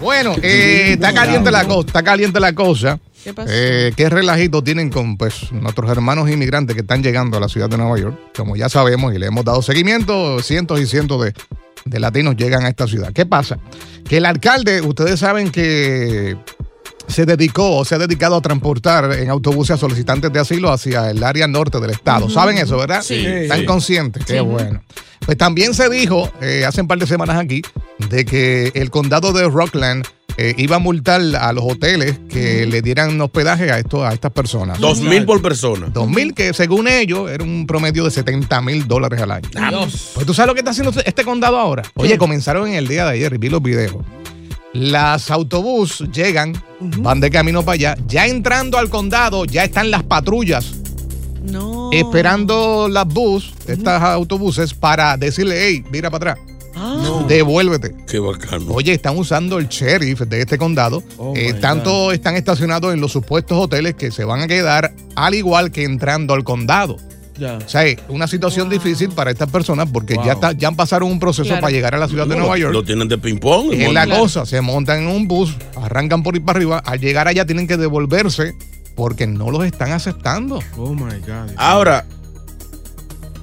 Bueno, 0.00 0.34
eh, 0.42 0.90
está 0.92 1.14
caliente 1.14 1.50
la 1.50 1.64
cosa, 1.64 1.86
está 1.86 2.02
caliente 2.02 2.38
la 2.38 2.52
cosa. 2.52 2.98
¿Qué 3.24 3.32
pasó? 3.34 3.48
Eh, 3.50 3.92
¿Qué 3.96 4.08
relajito 4.10 4.62
tienen 4.62 4.90
con 4.90 5.16
pues, 5.16 5.50
nuestros 5.50 5.90
hermanos 5.90 6.30
inmigrantes 6.30 6.74
que 6.74 6.82
están 6.82 7.02
llegando 7.02 7.36
a 7.38 7.40
la 7.40 7.48
ciudad 7.48 7.68
de 7.70 7.78
Nueva 7.78 7.98
York? 7.98 8.16
Como 8.36 8.54
ya 8.54 8.68
sabemos 8.68 9.14
y 9.14 9.18
le 9.18 9.26
hemos 9.26 9.44
dado 9.44 9.62
seguimiento, 9.62 10.40
cientos 10.42 10.78
y 10.80 10.86
cientos 10.86 11.24
de, 11.24 11.32
de 11.86 12.00
latinos 12.00 12.36
llegan 12.36 12.64
a 12.64 12.68
esta 12.68 12.86
ciudad. 12.86 13.12
¿Qué 13.14 13.24
pasa? 13.26 13.58
Que 14.06 14.18
el 14.18 14.26
alcalde, 14.26 14.82
ustedes 14.82 15.20
saben 15.20 15.50
que 15.50 16.36
se 17.08 17.24
dedicó 17.26 17.76
o 17.78 17.84
se 17.84 17.94
ha 17.94 17.98
dedicado 17.98 18.36
a 18.36 18.40
transportar 18.42 19.12
en 19.18 19.30
autobuses 19.30 19.72
a 19.74 19.76
solicitantes 19.78 20.32
de 20.32 20.40
asilo 20.40 20.70
hacia 20.70 21.10
el 21.10 21.22
área 21.24 21.46
norte 21.48 21.80
del 21.80 21.90
estado. 21.90 22.28
¿Saben 22.30 22.58
eso, 22.58 22.76
verdad? 22.76 23.02
Sí. 23.02 23.24
Están 23.26 23.60
Sí. 23.60 23.66
conscientes. 23.66 24.24
Qué 24.24 24.38
Sí. 24.38 24.44
bueno. 24.44 24.82
Pues 25.24 25.38
también 25.38 25.72
se 25.72 25.88
dijo 25.88 26.30
eh, 26.42 26.64
hace 26.66 26.82
un 26.82 26.88
par 26.88 26.98
de 26.98 27.06
semanas 27.06 27.38
aquí 27.38 27.62
de 28.10 28.24
que 28.26 28.70
el 28.74 28.90
condado 28.90 29.32
de 29.32 29.48
Rockland 29.48 30.04
eh, 30.36 30.54
iba 30.58 30.76
a 30.76 30.78
multar 30.78 31.20
a 31.38 31.52
los 31.52 31.64
hoteles 31.64 32.18
que 32.28 32.66
le 32.66 32.82
dieran 32.82 33.20
hospedaje 33.20 33.70
a, 33.70 33.78
esto, 33.78 34.04
a 34.04 34.12
estas 34.12 34.32
personas. 34.32 34.78
Dos 34.80 35.00
mil 35.00 35.24
por 35.24 35.40
persona. 35.40 35.86
Dos 35.92 36.08
mil, 36.08 36.34
que 36.34 36.52
según 36.52 36.88
ellos 36.88 37.30
era 37.30 37.44
un 37.44 37.66
promedio 37.66 38.04
de 38.04 38.10
70 38.10 38.60
mil 38.62 38.88
dólares 38.88 39.20
al 39.20 39.30
año. 39.30 39.48
Dios. 39.70 40.10
Pues 40.14 40.26
tú 40.26 40.34
sabes 40.34 40.48
lo 40.48 40.54
que 40.54 40.60
está 40.60 40.72
haciendo 40.72 40.92
este 41.04 41.24
condado 41.24 41.58
ahora. 41.58 41.82
Oye, 41.94 42.18
comenzaron 42.18 42.66
en 42.68 42.74
el 42.74 42.88
día 42.88 43.04
de 43.04 43.12
ayer 43.12 43.32
y 43.34 43.38
vi 43.38 43.48
los 43.48 43.62
videos. 43.62 43.96
Las 44.72 45.30
autobús 45.30 46.02
llegan, 46.12 46.52
van 46.80 47.20
de 47.20 47.30
camino 47.30 47.62
para 47.64 47.74
allá. 47.74 47.96
Ya 48.08 48.26
entrando 48.26 48.76
al 48.76 48.90
condado, 48.90 49.44
ya 49.44 49.62
están 49.62 49.92
las 49.92 50.02
patrullas 50.02 50.72
No. 51.44 51.90
esperando 51.92 52.88
las 52.88 53.06
bus, 53.06 53.52
estas 53.68 54.02
autobuses, 54.02 54.74
para 54.74 55.16
decirle, 55.16 55.56
hey, 55.68 55.84
mira 55.92 56.10
para 56.10 56.32
atrás. 56.32 56.46
Ah. 56.76 57.24
Devuélvete. 57.28 57.94
Qué 58.06 58.18
bacano. 58.18 58.66
Oye, 58.72 58.92
están 58.92 59.16
usando 59.16 59.58
el 59.58 59.68
sheriff 59.68 60.20
de 60.22 60.40
este 60.40 60.58
condado. 60.58 61.02
Oh, 61.18 61.32
Eh, 61.36 61.54
tanto 61.54 62.12
están 62.12 62.36
estacionados 62.36 62.92
en 62.94 63.00
los 63.00 63.12
supuestos 63.12 63.58
hoteles 63.58 63.94
que 63.94 64.10
se 64.10 64.24
van 64.24 64.40
a 64.40 64.46
quedar 64.46 64.92
al 65.16 65.34
igual 65.34 65.70
que 65.70 65.84
entrando 65.84 66.34
al 66.34 66.44
condado. 66.44 66.96
Ya. 67.36 67.54
O 67.56 67.68
sea, 67.68 67.84
es 67.84 67.96
una 68.08 68.28
situación 68.28 68.68
difícil 68.68 69.08
para 69.10 69.32
estas 69.32 69.50
personas 69.50 69.88
porque 69.92 70.14
ya, 70.24 70.34
está, 70.34 70.52
ya 70.52 70.70
pasaron 70.70 71.10
un 71.10 71.18
proceso 71.18 71.48
Claro. 71.48 71.62
para 71.62 71.72
llegar 71.72 71.94
a 71.94 71.98
la 71.98 72.06
ciudad 72.06 72.28
de 72.28 72.36
Nueva 72.36 72.56
York. 72.58 72.72
Lo 72.72 72.84
tienen 72.84 73.08
de 73.08 73.18
ping-pong. 73.18 73.72
Es 73.72 73.92
la 73.92 74.04
Claro. 74.04 74.20
cosa, 74.20 74.46
se 74.46 74.60
montan 74.60 75.02
en 75.02 75.08
un 75.08 75.26
bus, 75.26 75.56
arrancan 75.82 76.22
por 76.22 76.36
ir 76.36 76.44
para 76.44 76.58
arriba, 76.58 76.78
al 76.78 77.00
llegar 77.00 77.26
allá 77.26 77.44
tienen 77.44 77.66
que 77.66 77.76
devolverse 77.76 78.54
porque 78.94 79.26
no 79.26 79.50
los 79.50 79.64
están 79.64 79.90
aceptando. 79.90 80.60
Oh 80.76 80.94
my 80.94 81.18
God. 81.26 81.50
Ahora, 81.56 82.06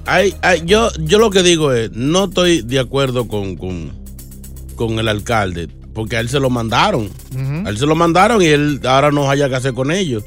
hay, 0.06 0.34
hay- 0.42 0.62
yo, 0.66 0.90
yo 1.00 1.18
lo 1.18 1.30
que 1.30 1.42
digo 1.42 1.72
es, 1.72 1.90
no 1.92 2.24
estoy 2.24 2.62
de 2.62 2.78
acuerdo 2.80 3.28
con, 3.28 3.56
con, 3.56 3.92
con 4.76 4.98
el 4.98 5.08
alcalde, 5.08 5.68
porque 5.94 6.16
a 6.16 6.20
él 6.20 6.28
se 6.28 6.40
lo 6.40 6.50
mandaron. 6.50 7.08
A 7.66 7.70
él 7.70 7.78
se 7.78 7.86
lo 7.86 7.94
mandaron 7.94 8.40
y 8.42 8.46
él 8.46 8.80
ahora 8.84 9.10
no 9.10 9.30
haya 9.30 9.48
que 9.48 9.54
hacer 9.56 9.74
con 9.74 9.90
ellos. 9.90 10.24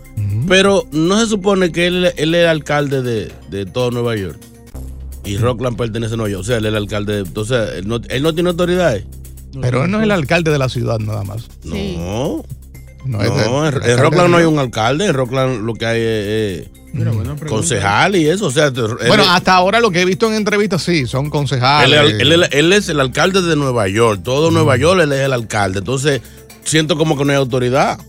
Pero 0.47 0.87
no 0.91 1.19
se 1.19 1.27
supone 1.27 1.71
que 1.71 1.87
él, 1.87 2.05
él 2.17 2.35
es 2.35 2.41
el 2.41 2.47
alcalde 2.47 3.01
de, 3.01 3.31
de 3.49 3.65
todo 3.65 3.89
Nueva 3.91 4.15
York. 4.15 4.39
Y 5.23 5.37
Rockland 5.37 5.75
pertenece 5.75 6.13
a 6.13 6.17
Nueva 6.17 6.29
York. 6.29 6.41
O 6.41 6.43
sea, 6.45 6.57
él 6.57 6.65
es 6.65 6.69
el 6.69 6.75
alcalde. 6.75 7.13
De, 7.13 7.19
entonces, 7.21 7.69
él 7.77 7.87
no, 7.87 7.99
él 8.09 8.21
no 8.21 8.33
tiene 8.35 8.49
autoridades. 8.51 9.05
Pero 9.59 9.85
él 9.85 9.91
no 9.91 9.97
es 9.97 10.03
el 10.03 10.11
alcalde 10.11 10.51
de 10.51 10.59
la 10.59 10.69
ciudad 10.69 10.99
nada 10.99 11.23
más. 11.23 11.47
No. 11.63 12.45
No, 13.05 13.19
No, 13.19 13.67
es 13.67 13.73
de- 13.81 13.91
en, 13.93 13.97
Rockland 13.99 14.29
no 14.29 14.37
hay 14.37 14.45
un 14.45 14.59
alcalde. 14.59 15.05
En 15.05 15.13
Rockland 15.13 15.61
lo 15.65 15.73
que 15.75 15.85
hay 15.85 16.01
es, 16.01 16.67
es 16.67 16.69
concejal 17.49 18.15
y 18.15 18.27
eso. 18.27 18.47
O 18.47 18.51
sea, 18.51 18.69
Bueno, 19.07 19.23
hasta 19.29 19.53
ahora 19.53 19.79
lo 19.79 19.91
que 19.91 20.01
he 20.01 20.05
visto 20.05 20.27
en 20.27 20.33
entrevistas, 20.35 20.81
sí, 20.83 21.05
son 21.07 21.29
concejales. 21.29 22.13
es- 22.13 22.19
él 22.21 22.43
es- 22.43 22.49
él 22.51 22.73
es 22.73 22.89
el 22.89 22.99
alcalde 22.99 23.41
de 23.41 23.55
Nueva 23.55 23.87
York. 23.87 24.21
Todo 24.23 24.49
Nueva 24.51 24.77
York 24.77 25.01
él 25.03 25.11
es 25.11 25.19
el 25.21 25.33
alcalde. 25.33 25.79
Entonces, 25.79 26.21
siento 26.63 26.97
como 26.97 27.17
que 27.17 27.25
no 27.25 27.31
hay 27.31 27.37
autoridad. 27.37 27.99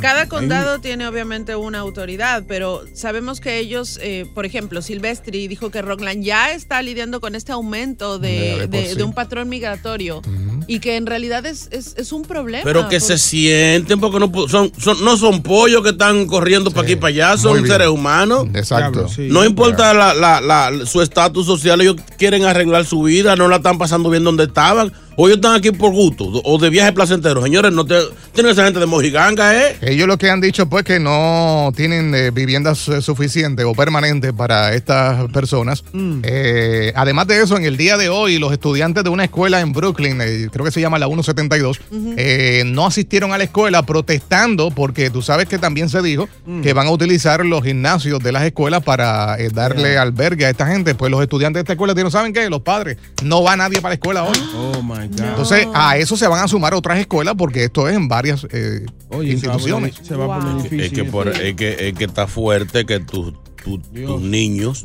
Cada 0.00 0.28
condado 0.28 0.78
tiene 0.78 1.08
obviamente 1.08 1.56
una 1.56 1.80
autoridad, 1.80 2.44
pero 2.46 2.84
sabemos 2.92 3.40
que 3.40 3.58
ellos, 3.58 3.98
eh, 4.00 4.24
por 4.32 4.46
ejemplo, 4.46 4.80
Silvestri 4.82 5.48
dijo 5.48 5.70
que 5.72 5.82
Rockland 5.82 6.22
ya 6.22 6.52
está 6.52 6.80
lidiando 6.80 7.20
con 7.20 7.34
este 7.34 7.50
aumento 7.50 8.20
de, 8.20 8.68
de 8.68 9.02
un 9.02 9.12
patrón 9.14 9.48
migratorio 9.48 10.22
y 10.66 10.78
que 10.80 10.96
en 10.96 11.06
realidad 11.06 11.44
es, 11.46 11.68
es, 11.70 11.94
es 11.96 12.12
un 12.12 12.22
problema. 12.22 12.64
Pero 12.64 12.88
que 12.88 13.00
se 13.00 13.18
sienten 13.18 14.00
porque 14.00 14.18
no 14.18 14.30
son, 14.48 14.72
son- 14.78 15.04
no 15.04 15.16
son 15.16 15.42
pollos 15.42 15.82
que 15.82 15.90
están 15.90 16.26
corriendo 16.26 16.70
para 16.70 16.82
aquí 16.84 16.92
y 16.92 16.96
para 16.96 17.08
allá, 17.08 17.36
son 17.36 17.66
seres 17.66 17.88
humanos. 17.88 18.46
Exacto. 18.54 19.08
No 19.32 19.44
importa 19.44 19.92
la- 19.94 20.14
la- 20.14 20.40
la- 20.40 20.86
su 20.86 21.00
estatus 21.02 21.46
social, 21.46 21.80
ellos 21.80 21.96
quieren 22.18 22.44
arreglar 22.44 22.84
su 22.84 23.02
vida, 23.02 23.36
no 23.36 23.48
la 23.48 23.56
están 23.56 23.78
pasando 23.78 24.10
bien 24.10 24.24
donde 24.24 24.44
estaban. 24.44 24.92
O 25.16 25.26
ellos 25.26 25.36
están 25.36 25.54
aquí 25.54 25.70
por 25.70 25.92
gusto, 25.92 26.24
o 26.26 26.58
de 26.58 26.70
viaje 26.70 26.92
placentero. 26.92 27.42
Señores, 27.42 27.72
no 27.72 27.84
te, 27.84 27.96
tienen 28.32 28.52
esa 28.52 28.64
gente 28.64 28.80
de 28.80 28.86
mojiganga, 28.86 29.54
¿eh? 29.56 29.76
Ellos 29.82 30.08
lo 30.08 30.18
que 30.18 30.30
han 30.30 30.40
dicho 30.40 30.68
pues 30.68 30.84
que 30.84 30.98
no 30.98 31.72
tienen 31.76 32.14
eh, 32.14 32.30
viviendas 32.30 32.88
eh, 32.88 33.00
suficientes 33.00 33.64
o 33.64 33.72
permanentes 33.74 34.32
para 34.32 34.74
estas 34.74 35.30
personas. 35.30 35.84
Eh, 36.22 36.92
además 36.96 37.26
de 37.26 37.42
eso, 37.42 37.56
en 37.56 37.64
el 37.64 37.76
día 37.76 37.96
de 37.96 38.08
hoy, 38.08 38.38
los 38.38 38.52
estudiantes 38.52 39.04
de 39.04 39.10
una 39.10 39.24
escuela 39.24 39.60
en 39.60 39.72
Brooklyn, 39.72 40.20
eh, 40.20 40.48
creo 40.50 40.64
que 40.64 40.70
se 40.70 40.80
llama 40.80 40.98
la 40.98 41.06
172, 41.06 41.80
eh, 42.16 42.62
no 42.66 42.86
asistieron 42.86 43.32
a 43.32 43.38
la 43.38 43.44
escuela 43.44 43.82
protestando 43.82 44.70
porque 44.70 45.10
tú 45.10 45.22
sabes 45.22 45.48
que 45.48 45.58
también 45.58 45.88
se 45.88 46.02
dijo 46.02 46.28
que 46.62 46.72
van 46.72 46.86
a 46.86 46.90
utilizar 46.90 47.44
los 47.44 47.62
gimnasios 47.62 48.20
de 48.20 48.32
las 48.32 48.42
escuelas 48.44 48.82
para 48.82 49.38
eh, 49.38 49.50
darle 49.52 49.96
albergue 49.98 50.46
a 50.46 50.50
esta 50.50 50.66
gente. 50.66 50.94
Pues 50.94 51.10
los 51.10 51.22
estudiantes 51.22 51.58
de 51.58 51.60
esta 51.60 51.72
escuela 51.74 51.94
dijeron, 51.94 52.10
¿saben 52.10 52.32
qué? 52.32 52.48
Los 52.50 52.60
padres, 52.62 52.98
no 53.22 53.42
va 53.42 53.56
nadie 53.56 53.80
para 53.80 53.90
la 53.90 53.94
escuela 53.94 54.24
hoy. 54.24 54.36
Oh 54.56 54.82
my 54.82 55.03
God. 55.10 55.20
Entonces, 55.20 55.66
a 55.74 55.96
eso 55.98 56.16
se 56.16 56.26
van 56.28 56.44
a 56.44 56.48
sumar 56.48 56.74
otras 56.74 56.98
escuelas 56.98 57.34
porque 57.36 57.64
esto 57.64 57.88
es 57.88 57.96
en 57.96 58.08
varias 58.08 58.46
eh, 58.50 58.84
instituciones. 59.22 59.94
Se 60.02 60.14
va 60.16 60.36
a 60.36 60.40
poner 60.40 60.56
difícil. 60.62 60.80
Es 60.80 60.92
que, 60.92 61.04
por- 61.04 61.28
es, 61.28 61.54
que, 61.54 61.88
es 61.88 61.94
que 61.94 62.04
está 62.04 62.26
fuerte 62.26 62.84
que 62.84 63.00
tus 63.00 63.32
tu- 63.64 63.78
tus 63.78 64.20
niños, 64.20 64.84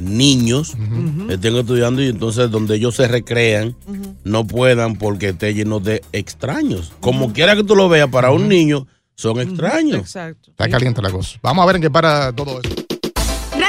niños, 0.00 0.74
estén 1.28 1.54
estudiando 1.56 2.02
y 2.02 2.06
entonces 2.08 2.50
donde 2.50 2.76
ellos 2.76 2.94
se 2.96 3.06
recrean 3.08 3.76
no 4.24 4.46
puedan 4.46 4.96
porque 4.96 5.28
esté 5.30 5.52
lleno 5.52 5.80
de 5.80 6.02
extraños. 6.12 6.92
Como 7.00 7.32
quiera 7.34 7.54
que 7.56 7.62
tú 7.64 7.76
lo 7.76 7.88
veas, 7.90 8.08
para 8.08 8.30
un 8.30 8.48
niño 8.48 8.86
son 9.16 9.38
extraños. 9.40 10.00
Exacto. 10.00 10.50
Está 10.50 10.68
caliente 10.68 11.02
la 11.02 11.10
cosa. 11.10 11.38
Vamos 11.42 11.62
a 11.62 11.66
ver 11.66 11.76
en 11.76 11.82
qué 11.82 11.90
para 11.90 12.32
todo 12.32 12.60
eso. 12.62 12.85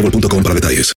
boostmobile.com 0.00 0.42
para 0.42 0.54
detalles. 0.54 0.88